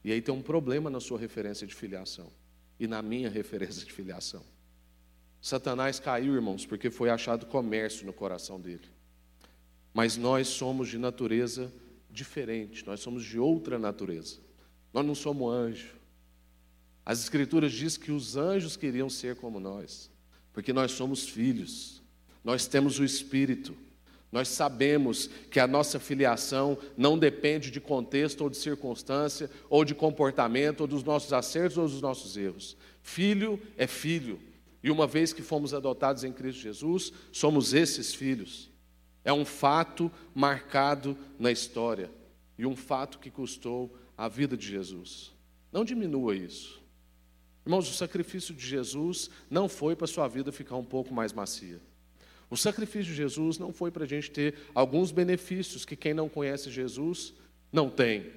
E 0.03 0.11
aí 0.11 0.21
tem 0.21 0.35
um 0.35 0.41
problema 0.41 0.89
na 0.89 0.99
sua 0.99 1.17
referência 1.17 1.65
de 1.65 1.73
filiação 1.73 2.29
e 2.77 2.85
na 2.85 3.01
minha 3.01 3.29
referência 3.31 3.85
de 3.85 3.93
filiação. 3.93 4.43
Satanás 5.45 5.99
caiu, 5.99 6.33
irmãos, 6.33 6.65
porque 6.65 6.89
foi 6.89 7.07
achado 7.07 7.45
comércio 7.45 8.03
no 8.03 8.11
coração 8.11 8.59
dele. 8.59 8.89
Mas 9.93 10.17
nós 10.17 10.47
somos 10.47 10.89
de 10.89 10.97
natureza 10.97 11.71
diferente, 12.09 12.83
nós 12.83 12.99
somos 12.99 13.23
de 13.23 13.37
outra 13.37 13.77
natureza. 13.77 14.37
Nós 14.91 15.05
não 15.05 15.13
somos 15.13 15.53
anjo. 15.53 15.93
As 17.05 17.19
escrituras 17.19 17.71
dizem 17.71 18.01
que 18.01 18.11
os 18.11 18.35
anjos 18.35 18.75
queriam 18.75 19.07
ser 19.07 19.35
como 19.35 19.59
nós, 19.59 20.09
porque 20.51 20.73
nós 20.73 20.93
somos 20.93 21.29
filhos. 21.29 22.01
Nós 22.43 22.65
temos 22.65 22.97
o 22.97 23.05
espírito. 23.05 23.77
Nós 24.31 24.47
sabemos 24.47 25.27
que 25.51 25.59
a 25.59 25.67
nossa 25.67 25.99
filiação 25.99 26.75
não 26.97 27.19
depende 27.19 27.69
de 27.69 27.79
contexto 27.79 28.41
ou 28.41 28.49
de 28.49 28.57
circunstância, 28.57 29.47
ou 29.69 29.85
de 29.85 29.93
comportamento, 29.93 30.81
ou 30.81 30.87
dos 30.87 31.03
nossos 31.03 31.31
acertos 31.31 31.77
ou 31.77 31.87
dos 31.87 32.01
nossos 32.01 32.35
erros. 32.35 32.75
Filho 33.03 33.61
é 33.77 33.85
filho. 33.85 34.39
E 34.85 34.91
uma 34.91 35.07
vez 35.07 35.33
que 35.33 35.41
fomos 35.41 35.73
adotados 35.73 36.23
em 36.23 36.31
Cristo 36.31 36.61
Jesus, 36.61 37.11
somos 37.31 37.73
esses 37.73 38.13
filhos. 38.13 38.69
É 39.23 39.33
um 39.33 39.43
fato 39.43 40.11
marcado 40.31 41.17
na 41.39 41.51
história 41.51 42.11
e 42.55 42.67
um 42.67 42.75
fato 42.75 43.17
que 43.17 43.31
custou 43.31 43.97
a 44.15 44.27
vida 44.27 44.55
de 44.55 44.67
Jesus. 44.67 45.33
Não 45.71 45.83
diminua 45.83 46.35
isso. 46.35 46.79
Irmãos, 47.65 47.89
o 47.89 47.95
sacrifício 47.95 48.53
de 48.53 48.63
Jesus 48.63 49.31
não 49.49 49.67
foi 49.67 49.95
para 49.95 50.05
a 50.05 50.07
sua 50.07 50.27
vida 50.27 50.51
ficar 50.51 50.75
um 50.75 50.85
pouco 50.85 51.11
mais 51.11 51.33
macia. 51.33 51.81
O 52.47 52.55
sacrifício 52.55 53.11
de 53.11 53.15
Jesus 53.15 53.57
não 53.57 53.73
foi 53.73 53.89
para 53.89 54.03
a 54.03 54.07
gente 54.07 54.29
ter 54.29 54.53
alguns 54.75 55.11
benefícios 55.11 55.83
que 55.83 55.95
quem 55.95 56.13
não 56.13 56.29
conhece 56.29 56.69
Jesus 56.69 57.33
não 57.71 57.89
tem. 57.89 58.31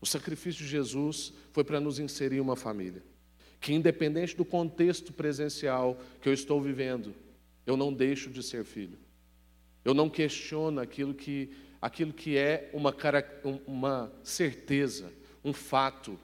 O 0.00 0.06
sacrifício 0.06 0.62
de 0.62 0.70
Jesus 0.70 1.32
foi 1.50 1.64
para 1.64 1.80
nos 1.80 1.98
inserir 1.98 2.40
uma 2.40 2.54
família. 2.54 3.02
Que, 3.62 3.72
independente 3.72 4.36
do 4.36 4.44
contexto 4.44 5.12
presencial 5.12 5.96
que 6.20 6.28
eu 6.28 6.32
estou 6.34 6.60
vivendo, 6.60 7.14
eu 7.64 7.76
não 7.76 7.94
deixo 7.94 8.28
de 8.28 8.42
ser 8.42 8.64
filho. 8.64 8.98
Eu 9.84 9.94
não 9.94 10.10
questiono 10.10 10.80
aquilo 10.80 11.14
que, 11.14 11.50
aquilo 11.80 12.12
que 12.12 12.36
é 12.36 12.68
uma, 12.74 12.94
uma 13.64 14.12
certeza, 14.24 15.12
um 15.44 15.52
fato, 15.52 16.18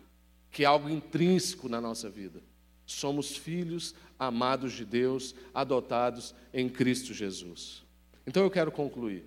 que 0.50 0.64
é 0.64 0.66
algo 0.66 0.90
intrínseco 0.90 1.68
na 1.68 1.80
nossa 1.80 2.10
vida. 2.10 2.42
Somos 2.84 3.36
filhos 3.36 3.94
amados 4.18 4.72
de 4.72 4.84
Deus, 4.84 5.32
adotados 5.54 6.34
em 6.52 6.68
Cristo 6.68 7.14
Jesus. 7.14 7.84
Então 8.26 8.42
eu 8.42 8.50
quero 8.50 8.72
concluir. 8.72 9.24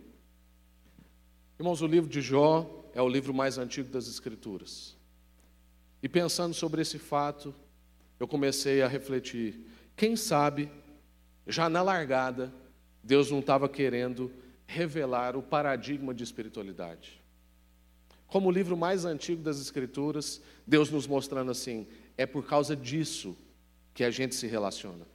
Irmãos, 1.58 1.82
o 1.82 1.88
livro 1.88 2.10
de 2.10 2.19
Jó 2.19 2.89
é 2.93 3.02
o 3.02 3.08
livro 3.08 3.34
mais 3.34 3.58
antigo 3.58 3.89
das 3.89 4.08
Escrituras. 4.08 4.97
E 6.04 6.10
pensando 6.10 6.54
sobre 6.54 6.82
esse 6.82 6.97
fato, 6.97 7.54
eu 8.21 8.27
comecei 8.27 8.84
a 8.84 8.88
refletir: 8.88 9.65
quem 9.95 10.15
sabe, 10.15 10.69
já 11.47 11.67
na 11.67 11.81
largada, 11.81 12.53
Deus 13.03 13.31
não 13.31 13.39
estava 13.39 13.67
querendo 13.67 14.31
revelar 14.67 15.36
o 15.36 15.41
paradigma 15.41 16.13
de 16.13 16.23
espiritualidade. 16.23 17.19
Como 18.27 18.47
o 18.47 18.51
livro 18.51 18.77
mais 18.77 19.05
antigo 19.05 19.41
das 19.41 19.60
Escrituras, 19.60 20.39
Deus 20.67 20.91
nos 20.91 21.07
mostrando 21.07 21.49
assim: 21.49 21.88
é 22.15 22.27
por 22.27 22.45
causa 22.45 22.75
disso 22.75 23.36
que 23.91 24.03
a 24.03 24.12
gente 24.12 24.36
se 24.36 24.45
relaciona. 24.45 25.07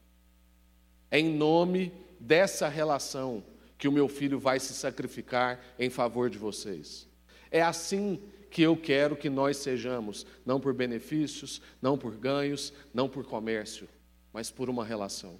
É 1.08 1.20
em 1.20 1.32
nome 1.32 1.92
dessa 2.18 2.66
relação 2.66 3.44
que 3.78 3.86
o 3.86 3.92
meu 3.92 4.08
filho 4.08 4.40
vai 4.40 4.58
se 4.58 4.74
sacrificar 4.74 5.60
em 5.78 5.90
favor 5.90 6.28
de 6.28 6.38
vocês. 6.38 7.06
É 7.52 7.62
assim 7.62 8.20
que 8.56 8.62
eu 8.62 8.74
quero 8.74 9.14
que 9.14 9.28
nós 9.28 9.58
sejamos, 9.58 10.24
não 10.46 10.58
por 10.58 10.72
benefícios, 10.72 11.60
não 11.82 11.98
por 11.98 12.16
ganhos, 12.16 12.72
não 12.94 13.06
por 13.06 13.22
comércio, 13.26 13.86
mas 14.32 14.50
por 14.50 14.70
uma 14.70 14.82
relação. 14.82 15.38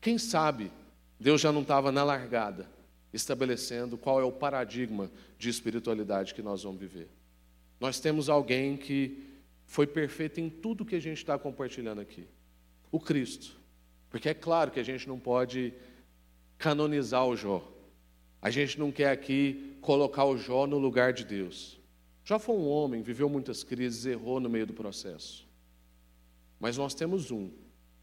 Quem 0.00 0.18
sabe 0.18 0.72
Deus 1.20 1.40
já 1.40 1.52
não 1.52 1.62
estava 1.62 1.92
na 1.92 2.02
largada, 2.02 2.68
estabelecendo 3.12 3.96
qual 3.96 4.20
é 4.20 4.24
o 4.24 4.32
paradigma 4.32 5.12
de 5.38 5.48
espiritualidade 5.48 6.34
que 6.34 6.42
nós 6.42 6.64
vamos 6.64 6.80
viver. 6.80 7.08
Nós 7.78 8.00
temos 8.00 8.28
alguém 8.28 8.76
que 8.76 9.30
foi 9.64 9.86
perfeito 9.86 10.40
em 10.40 10.50
tudo 10.50 10.84
que 10.84 10.96
a 10.96 11.00
gente 11.00 11.18
está 11.18 11.38
compartilhando 11.38 12.00
aqui 12.00 12.26
o 12.90 12.98
Cristo. 12.98 13.56
Porque 14.10 14.28
é 14.28 14.34
claro 14.34 14.72
que 14.72 14.80
a 14.80 14.84
gente 14.84 15.06
não 15.06 15.20
pode 15.20 15.72
canonizar 16.58 17.24
o 17.24 17.36
Jó. 17.36 17.62
A 18.42 18.50
gente 18.50 18.76
não 18.76 18.90
quer 18.90 19.12
aqui 19.12 19.78
colocar 19.80 20.24
o 20.24 20.36
Jó 20.36 20.66
no 20.66 20.78
lugar 20.78 21.12
de 21.12 21.24
Deus. 21.24 21.78
Jó 22.30 22.38
foi 22.38 22.54
um 22.54 22.68
homem, 22.68 23.02
viveu 23.02 23.28
muitas 23.28 23.64
crises, 23.64 24.06
errou 24.06 24.38
no 24.38 24.48
meio 24.48 24.64
do 24.64 24.72
processo. 24.72 25.44
Mas 26.60 26.76
nós 26.76 26.94
temos 26.94 27.32
um 27.32 27.50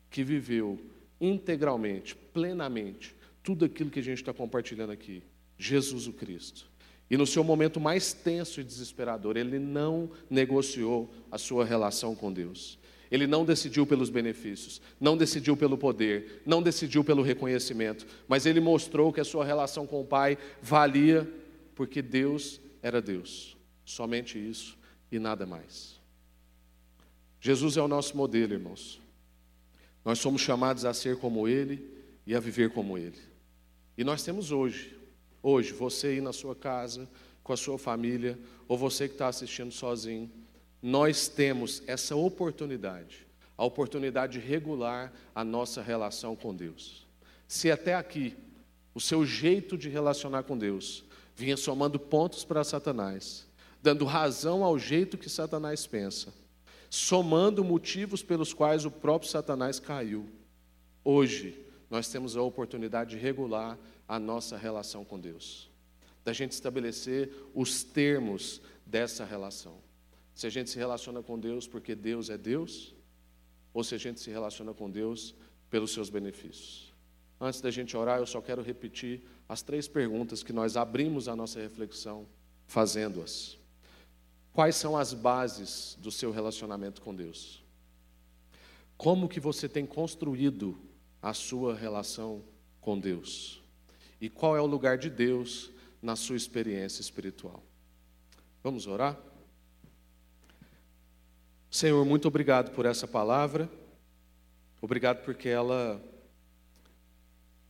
que 0.09 0.21
viveu 0.21 0.77
integralmente, 1.21 2.13
plenamente, 2.13 3.15
tudo 3.41 3.63
aquilo 3.63 3.89
que 3.89 3.99
a 3.99 4.03
gente 4.03 4.17
está 4.17 4.33
compartilhando 4.33 4.91
aqui: 4.91 5.23
Jesus 5.57 6.07
o 6.07 6.11
Cristo. 6.11 6.69
E 7.09 7.15
no 7.15 7.25
seu 7.25 7.41
momento 7.41 7.79
mais 7.79 8.11
tenso 8.11 8.59
e 8.59 8.65
desesperador, 8.65 9.37
ele 9.37 9.59
não 9.59 10.11
negociou 10.29 11.09
a 11.31 11.37
sua 11.37 11.63
relação 11.63 12.13
com 12.13 12.29
Deus. 12.29 12.77
Ele 13.09 13.27
não 13.27 13.45
decidiu 13.45 13.87
pelos 13.87 14.09
benefícios, 14.09 14.81
não 14.99 15.15
decidiu 15.15 15.55
pelo 15.55 15.77
poder, 15.77 16.41
não 16.45 16.61
decidiu 16.61 17.01
pelo 17.01 17.21
reconhecimento, 17.21 18.05
mas 18.27 18.45
ele 18.45 18.59
mostrou 18.59 19.13
que 19.13 19.21
a 19.21 19.23
sua 19.23 19.45
relação 19.45 19.87
com 19.87 20.01
o 20.01 20.05
Pai 20.05 20.37
valia 20.61 21.25
porque 21.73 22.01
Deus 22.01 22.59
era 22.83 23.01
Deus. 23.01 23.56
Somente 23.87 24.37
isso 24.37 24.77
e 25.09 25.17
nada 25.17 25.45
mais. 25.45 25.97
Jesus 27.39 27.77
é 27.77 27.81
o 27.81 27.87
nosso 27.87 28.17
modelo, 28.17 28.51
irmãos. 28.51 28.99
Nós 30.03 30.19
somos 30.19 30.41
chamados 30.41 30.83
a 30.83 30.93
ser 30.93 31.17
como 31.17 31.47
Ele 31.47 31.89
e 32.25 32.35
a 32.35 32.39
viver 32.41 32.69
como 32.71 32.97
Ele. 32.97 33.17
E 33.97 34.03
nós 34.03 34.21
temos 34.23 34.51
hoje, 34.51 34.93
hoje, 35.41 35.71
você 35.71 36.07
aí 36.07 36.21
na 36.21 36.33
sua 36.33 36.53
casa, 36.53 37.07
com 37.41 37.53
a 37.53 37.57
sua 37.57 37.77
família, 37.77 38.37
ou 38.67 38.77
você 38.77 39.07
que 39.07 39.13
está 39.13 39.29
assistindo 39.29 39.71
sozinho, 39.71 40.29
nós 40.81 41.29
temos 41.29 41.81
essa 41.87 42.13
oportunidade, 42.13 43.25
a 43.57 43.63
oportunidade 43.63 44.37
de 44.37 44.45
regular 44.45 45.13
a 45.33 45.45
nossa 45.45 45.81
relação 45.81 46.35
com 46.35 46.53
Deus. 46.53 47.07
Se 47.47 47.71
até 47.71 47.95
aqui 47.95 48.35
o 48.93 48.99
seu 48.99 49.25
jeito 49.25 49.77
de 49.77 49.87
relacionar 49.87 50.43
com 50.43 50.57
Deus 50.57 51.05
vinha 51.33 51.55
somando 51.55 51.97
pontos 51.97 52.43
para 52.43 52.65
Satanás, 52.65 53.46
dando 53.81 54.05
razão 54.05 54.63
ao 54.63 54.77
jeito 54.77 55.17
que 55.17 55.29
Satanás 55.29 55.85
pensa, 55.85 56.33
somando 56.89 57.63
motivos 57.63 58.23
pelos 58.23 58.53
quais 58.53 58.85
o 58.85 58.91
próprio 58.91 59.29
Satanás 59.29 59.79
caiu, 59.79 60.29
hoje 61.03 61.65
nós 61.89 62.07
temos 62.09 62.35
a 62.35 62.41
oportunidade 62.41 63.11
de 63.11 63.17
regular 63.17 63.77
a 64.07 64.19
nossa 64.19 64.57
relação 64.57 65.03
com 65.03 65.19
Deus, 65.19 65.69
da 66.23 66.33
gente 66.33 66.51
estabelecer 66.51 67.31
os 67.53 67.83
termos 67.83 68.61
dessa 68.85 69.25
relação. 69.25 69.77
Se 70.33 70.47
a 70.47 70.49
gente 70.49 70.69
se 70.69 70.77
relaciona 70.77 71.21
com 71.21 71.39
Deus 71.39 71.67
porque 71.67 71.95
Deus 71.95 72.29
é 72.29 72.37
Deus, 72.37 72.93
ou 73.73 73.83
se 73.83 73.95
a 73.95 73.97
gente 73.97 74.19
se 74.19 74.29
relaciona 74.29 74.73
com 74.73 74.89
Deus 74.89 75.35
pelos 75.69 75.91
seus 75.91 76.09
benefícios. 76.09 76.93
Antes 77.39 77.61
da 77.61 77.69
gente 77.69 77.95
orar, 77.95 78.19
eu 78.19 78.25
só 78.25 78.41
quero 78.41 78.61
repetir 78.61 79.21
as 79.47 79.61
três 79.61 79.87
perguntas 79.87 80.41
que 80.41 80.51
nós 80.51 80.75
abrimos 80.75 81.27
a 81.27 81.35
nossa 81.35 81.59
reflexão 81.59 82.27
fazendo-as. 82.65 83.57
Quais 84.57 84.75
são 84.75 84.97
as 84.97 85.13
bases 85.13 85.95
do 86.01 86.09
seu 86.09 86.31
relacionamento 86.31 86.99
com 86.99 87.13
Deus? 87.13 87.63
Como 88.97 89.29
que 89.29 89.39
você 89.39 89.69
tem 89.69 89.85
construído 89.85 90.75
a 91.21 91.31
sua 91.31 91.75
relação 91.75 92.43
com 92.81 92.99
Deus? 92.99 93.61
E 94.19 94.27
qual 94.31 94.57
é 94.57 94.59
o 94.59 94.65
lugar 94.65 94.97
de 94.97 95.11
Deus 95.11 95.69
na 96.01 96.15
sua 96.15 96.35
experiência 96.35 97.01
espiritual? 97.01 97.61
Vamos 98.63 98.87
orar? 98.87 99.15
Senhor, 101.69 102.03
muito 102.03 102.27
obrigado 102.27 102.71
por 102.71 102.87
essa 102.87 103.07
palavra. 103.07 103.69
Obrigado 104.81 105.23
porque 105.23 105.49
ela, 105.49 106.03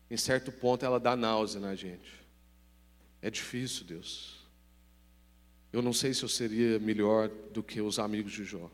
em 0.09 0.15
certo 0.15 0.53
ponto, 0.53 0.85
ela 0.85 1.01
dá 1.01 1.17
náusea 1.17 1.59
na 1.59 1.75
gente. 1.75 2.25
É 3.21 3.29
difícil, 3.29 3.83
Deus. 3.83 4.36
Eu 5.77 5.83
não 5.83 5.93
sei 5.93 6.11
se 6.11 6.23
eu 6.23 6.27
seria 6.27 6.79
melhor 6.79 7.29
do 7.53 7.61
que 7.61 7.79
os 7.79 7.99
amigos 7.99 8.31
de 8.31 8.43
Jó. 8.43 8.67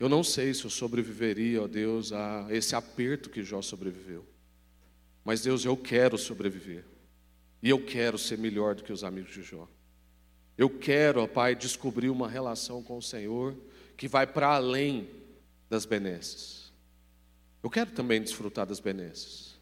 Eu 0.00 0.08
não 0.08 0.24
sei 0.24 0.54
se 0.54 0.64
eu 0.64 0.70
sobreviveria, 0.70 1.60
ó 1.60 1.68
Deus, 1.68 2.10
a 2.10 2.46
esse 2.48 2.74
aperto 2.74 3.28
que 3.28 3.42
Jó 3.42 3.60
sobreviveu. 3.60 4.24
Mas, 5.22 5.42
Deus, 5.42 5.66
eu 5.66 5.76
quero 5.76 6.16
sobreviver. 6.16 6.86
E 7.62 7.68
eu 7.68 7.84
quero 7.84 8.16
ser 8.16 8.38
melhor 8.38 8.74
do 8.74 8.82
que 8.82 8.94
os 8.94 9.04
amigos 9.04 9.34
de 9.34 9.42
Jó. 9.42 9.68
Eu 10.56 10.70
quero, 10.70 11.20
ó 11.20 11.26
Pai, 11.26 11.54
descobrir 11.54 12.08
uma 12.08 12.30
relação 12.30 12.82
com 12.82 12.96
o 12.96 13.02
Senhor 13.02 13.54
que 13.94 14.08
vai 14.08 14.26
para 14.26 14.54
além 14.54 15.06
das 15.68 15.84
benesses. 15.84 16.72
Eu 17.62 17.68
quero 17.68 17.90
também 17.90 18.22
desfrutar 18.22 18.64
das 18.64 18.80
benesses, 18.80 19.60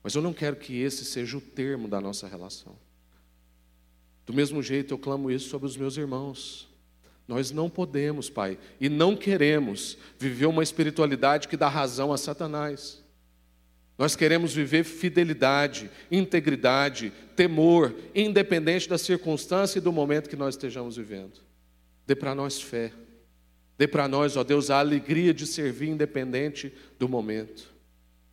mas 0.00 0.14
eu 0.14 0.22
não 0.22 0.32
quero 0.32 0.54
que 0.54 0.80
esse 0.80 1.04
seja 1.04 1.36
o 1.36 1.40
termo 1.40 1.88
da 1.88 2.00
nossa 2.00 2.28
relação. 2.28 2.78
Do 4.28 4.34
mesmo 4.34 4.62
jeito, 4.62 4.92
eu 4.92 4.98
clamo 4.98 5.30
isso 5.30 5.48
sobre 5.48 5.66
os 5.66 5.74
meus 5.74 5.96
irmãos. 5.96 6.68
Nós 7.26 7.50
não 7.50 7.70
podemos, 7.70 8.28
Pai, 8.28 8.58
e 8.78 8.86
não 8.86 9.16
queremos 9.16 9.96
viver 10.18 10.44
uma 10.44 10.62
espiritualidade 10.62 11.48
que 11.48 11.56
dá 11.56 11.66
razão 11.66 12.12
a 12.12 12.18
Satanás. 12.18 13.02
Nós 13.96 14.14
queremos 14.14 14.52
viver 14.52 14.84
fidelidade, 14.84 15.90
integridade, 16.10 17.10
temor, 17.34 17.94
independente 18.14 18.86
da 18.86 18.98
circunstância 18.98 19.78
e 19.78 19.82
do 19.82 19.90
momento 19.90 20.28
que 20.28 20.36
nós 20.36 20.56
estejamos 20.56 20.98
vivendo. 20.98 21.40
Dê 22.06 22.14
para 22.14 22.34
nós 22.34 22.60
fé. 22.60 22.92
Dê 23.78 23.88
para 23.88 24.06
nós, 24.06 24.36
ó 24.36 24.44
Deus, 24.44 24.68
a 24.68 24.78
alegria 24.78 25.32
de 25.32 25.46
servir 25.46 25.88
independente 25.88 26.70
do 26.98 27.08
momento. 27.08 27.72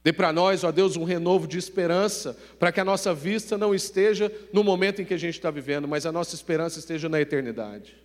Dê 0.05 0.13
para 0.13 0.31
nós, 0.31 0.63
ó 0.63 0.71
Deus, 0.71 0.95
um 0.95 1.03
renovo 1.03 1.47
de 1.47 1.57
esperança, 1.57 2.37
para 2.59 2.71
que 2.71 2.79
a 2.79 2.85
nossa 2.85 3.11
vista 3.11 3.57
não 3.57 3.73
esteja 3.73 4.31
no 4.53 4.63
momento 4.63 5.01
em 5.01 5.05
que 5.05 5.15
a 5.15 5.17
gente 5.17 5.33
está 5.33 5.49
vivendo, 5.49 5.87
mas 5.87 6.05
a 6.05 6.11
nossa 6.11 6.35
esperança 6.35 6.77
esteja 6.77 7.09
na 7.09 7.19
eternidade. 7.19 7.97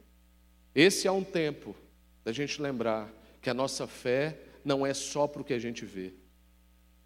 Esse 0.75 1.07
é 1.07 1.13
um 1.13 1.23
tempo 1.23 1.77
da 2.25 2.33
gente 2.33 2.63
lembrar 2.63 3.13
que 3.43 3.51
a 3.51 3.55
nossa 3.55 3.87
fé 3.87 4.39
não 4.65 4.87
é 4.87 4.95
só 4.95 5.27
para 5.27 5.43
o 5.43 5.45
que 5.45 5.53
a 5.53 5.59
gente 5.59 5.85
vê, 5.85 6.15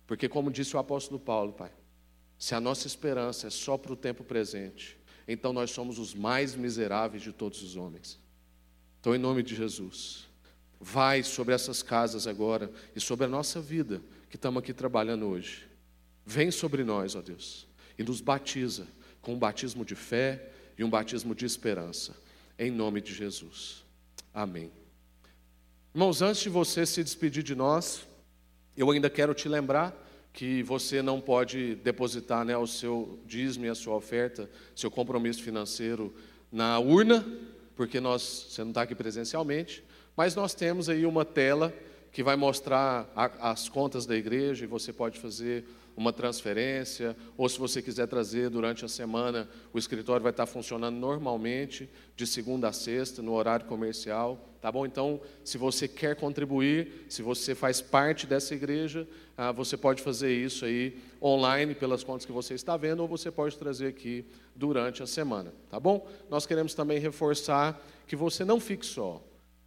porque, 0.06 0.28
como 0.28 0.48
disse 0.48 0.76
o 0.76 0.78
apóstolo 0.78 1.18
Paulo, 1.18 1.52
Pai, 1.54 1.72
se 2.38 2.54
a 2.54 2.60
nossa 2.60 2.86
esperança 2.86 3.48
é 3.48 3.50
só 3.50 3.76
para 3.76 3.92
o 3.92 3.96
tempo 3.96 4.22
presente, 4.22 4.96
então 5.26 5.52
nós 5.52 5.72
somos 5.72 5.98
os 5.98 6.14
mais 6.14 6.54
miseráveis 6.54 7.20
de 7.20 7.32
todos 7.32 7.64
os 7.64 7.74
homens. 7.74 8.20
Então, 9.00 9.12
em 9.12 9.18
nome 9.18 9.42
de 9.42 9.56
Jesus, 9.56 10.28
vai 10.80 11.24
sobre 11.24 11.52
essas 11.52 11.82
casas 11.82 12.28
agora 12.28 12.70
e 12.94 13.00
sobre 13.00 13.26
a 13.26 13.28
nossa 13.28 13.60
vida 13.60 14.00
que 14.34 14.36
estamos 14.36 14.60
aqui 14.60 14.72
trabalhando 14.72 15.26
hoje. 15.28 15.64
Vem 16.26 16.50
sobre 16.50 16.82
nós, 16.82 17.14
ó 17.14 17.22
Deus, 17.22 17.68
e 17.96 18.02
nos 18.02 18.20
batiza 18.20 18.84
com 19.22 19.34
um 19.34 19.38
batismo 19.38 19.84
de 19.84 19.94
fé 19.94 20.50
e 20.76 20.82
um 20.82 20.90
batismo 20.90 21.36
de 21.36 21.46
esperança. 21.46 22.16
em 22.58 22.68
nome 22.68 23.00
de 23.00 23.14
Jesus. 23.14 23.84
Amém. 24.32 24.72
Irmãos, 25.94 26.20
antes 26.20 26.42
de 26.42 26.48
você 26.48 26.84
se 26.84 27.04
despedir 27.04 27.44
de 27.44 27.54
nós, 27.54 28.08
eu 28.76 28.90
ainda 28.90 29.08
quero 29.08 29.34
te 29.34 29.48
lembrar 29.48 29.94
que 30.32 30.64
você 30.64 31.00
não 31.00 31.20
pode 31.20 31.76
depositar 31.76 32.44
né, 32.44 32.56
o 32.56 32.66
seu 32.66 33.20
dízimo 33.24 33.66
e 33.66 33.68
a 33.68 33.74
sua 33.76 33.94
oferta, 33.94 34.50
seu 34.74 34.90
compromisso 34.90 35.44
financeiro 35.44 36.12
na 36.50 36.80
urna, 36.80 37.24
porque 37.76 38.00
nós, 38.00 38.48
você 38.48 38.64
não 38.64 38.72
está 38.72 38.82
aqui 38.82 38.96
presencialmente, 38.96 39.84
mas 40.16 40.34
nós 40.34 40.54
temos 40.54 40.88
aí 40.88 41.06
uma 41.06 41.24
tela 41.24 41.72
que 42.14 42.22
vai 42.22 42.36
mostrar 42.36 43.10
a, 43.16 43.50
as 43.50 43.68
contas 43.68 44.06
da 44.06 44.14
igreja 44.14 44.62
e 44.62 44.68
você 44.68 44.92
pode 44.92 45.18
fazer 45.18 45.64
uma 45.96 46.12
transferência, 46.12 47.16
ou 47.36 47.48
se 47.48 47.58
você 47.58 47.82
quiser 47.82 48.06
trazer 48.06 48.48
durante 48.50 48.84
a 48.84 48.88
semana, 48.88 49.48
o 49.72 49.78
escritório 49.78 50.22
vai 50.22 50.30
estar 50.30 50.46
funcionando 50.46 50.96
normalmente, 50.96 51.90
de 52.16 52.24
segunda 52.24 52.68
a 52.68 52.72
sexta, 52.72 53.20
no 53.20 53.32
horário 53.32 53.66
comercial, 53.66 54.48
tá 54.60 54.70
bom? 54.70 54.86
Então, 54.86 55.20
se 55.44 55.58
você 55.58 55.88
quer 55.88 56.14
contribuir, 56.14 57.04
se 57.08 57.20
você 57.20 57.52
faz 57.52 57.80
parte 57.80 58.28
dessa 58.28 58.54
igreja, 58.54 59.08
ah, 59.36 59.50
você 59.50 59.76
pode 59.76 60.00
fazer 60.00 60.32
isso 60.32 60.64
aí 60.64 60.96
online 61.20 61.74
pelas 61.74 62.04
contas 62.04 62.24
que 62.24 62.32
você 62.32 62.54
está 62.54 62.76
vendo, 62.76 63.00
ou 63.00 63.08
você 63.08 63.28
pode 63.28 63.58
trazer 63.58 63.88
aqui 63.88 64.24
durante 64.54 65.02
a 65.02 65.06
semana, 65.06 65.52
tá 65.68 65.80
bom? 65.80 66.08
Nós 66.30 66.46
queremos 66.46 66.74
também 66.74 67.00
reforçar 67.00 67.84
que 68.06 68.14
você 68.14 68.44
não 68.44 68.60
fique 68.60 68.86
só. 68.86 69.20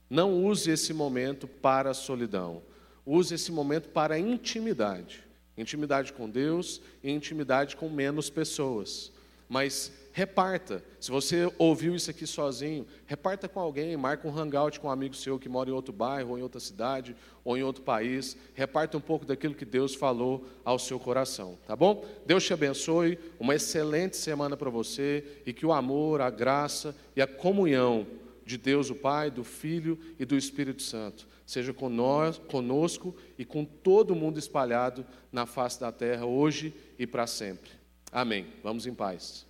Não 0.09 0.45
use 0.45 0.71
esse 0.71 0.93
momento 0.93 1.47
para 1.47 1.91
a 1.91 1.93
solidão. 1.93 2.61
Use 3.05 3.33
esse 3.33 3.51
momento 3.51 3.89
para 3.89 4.15
a 4.15 4.19
intimidade. 4.19 5.23
Intimidade 5.57 6.13
com 6.13 6.29
Deus 6.29 6.81
e 7.03 7.11
intimidade 7.11 7.75
com 7.75 7.89
menos 7.89 8.29
pessoas. 8.29 9.11
Mas 9.49 9.91
reparta. 10.17 10.83
Se 10.99 11.11
você 11.11 11.47
ouviu 11.59 11.95
isso 11.95 12.09
aqui 12.09 12.25
sozinho, 12.25 12.87
reparta 13.05 13.47
com 13.47 13.59
alguém, 13.59 13.95
marca 13.95 14.27
um 14.27 14.35
hangout 14.35 14.79
com 14.79 14.87
um 14.87 14.91
amigo 14.91 15.15
seu 15.15 15.37
que 15.37 15.47
mora 15.47 15.69
em 15.69 15.73
outro 15.73 15.93
bairro, 15.93 16.31
ou 16.31 16.39
em 16.39 16.41
outra 16.41 16.59
cidade, 16.59 17.15
ou 17.43 17.55
em 17.55 17.61
outro 17.61 17.83
país. 17.83 18.35
Reparta 18.55 18.97
um 18.97 19.01
pouco 19.01 19.25
daquilo 19.25 19.53
que 19.53 19.63
Deus 19.63 19.93
falou 19.93 20.43
ao 20.65 20.79
seu 20.79 20.99
coração, 20.99 21.57
tá 21.67 21.75
bom? 21.75 22.03
Deus 22.25 22.43
te 22.43 22.51
abençoe, 22.51 23.19
uma 23.39 23.53
excelente 23.53 24.17
semana 24.17 24.57
para 24.57 24.71
você 24.71 25.23
e 25.45 25.53
que 25.53 25.67
o 25.67 25.71
amor, 25.71 26.19
a 26.19 26.31
graça 26.31 26.95
e 27.15 27.21
a 27.21 27.27
comunhão 27.27 28.07
de 28.47 28.57
Deus 28.57 28.89
o 28.89 28.95
Pai, 28.95 29.29
do 29.29 29.43
Filho 29.43 29.99
e 30.17 30.25
do 30.25 30.35
Espírito 30.35 30.81
Santo 30.81 31.27
seja 31.47 31.73
conosco 31.73 33.15
e 33.39 33.45
com 33.45 33.63
todo 33.63 34.13
mundo 34.13 34.37
espalhado 34.37 35.05
na 35.31 35.45
face 35.45 35.79
da 35.79 35.93
terra, 35.93 36.25
hoje 36.25 36.75
e 36.99 37.07
para 37.07 37.25
sempre. 37.25 37.71
Amém. 38.11 38.47
Vamos 38.61 38.85
em 38.85 38.93
paz. 38.93 39.46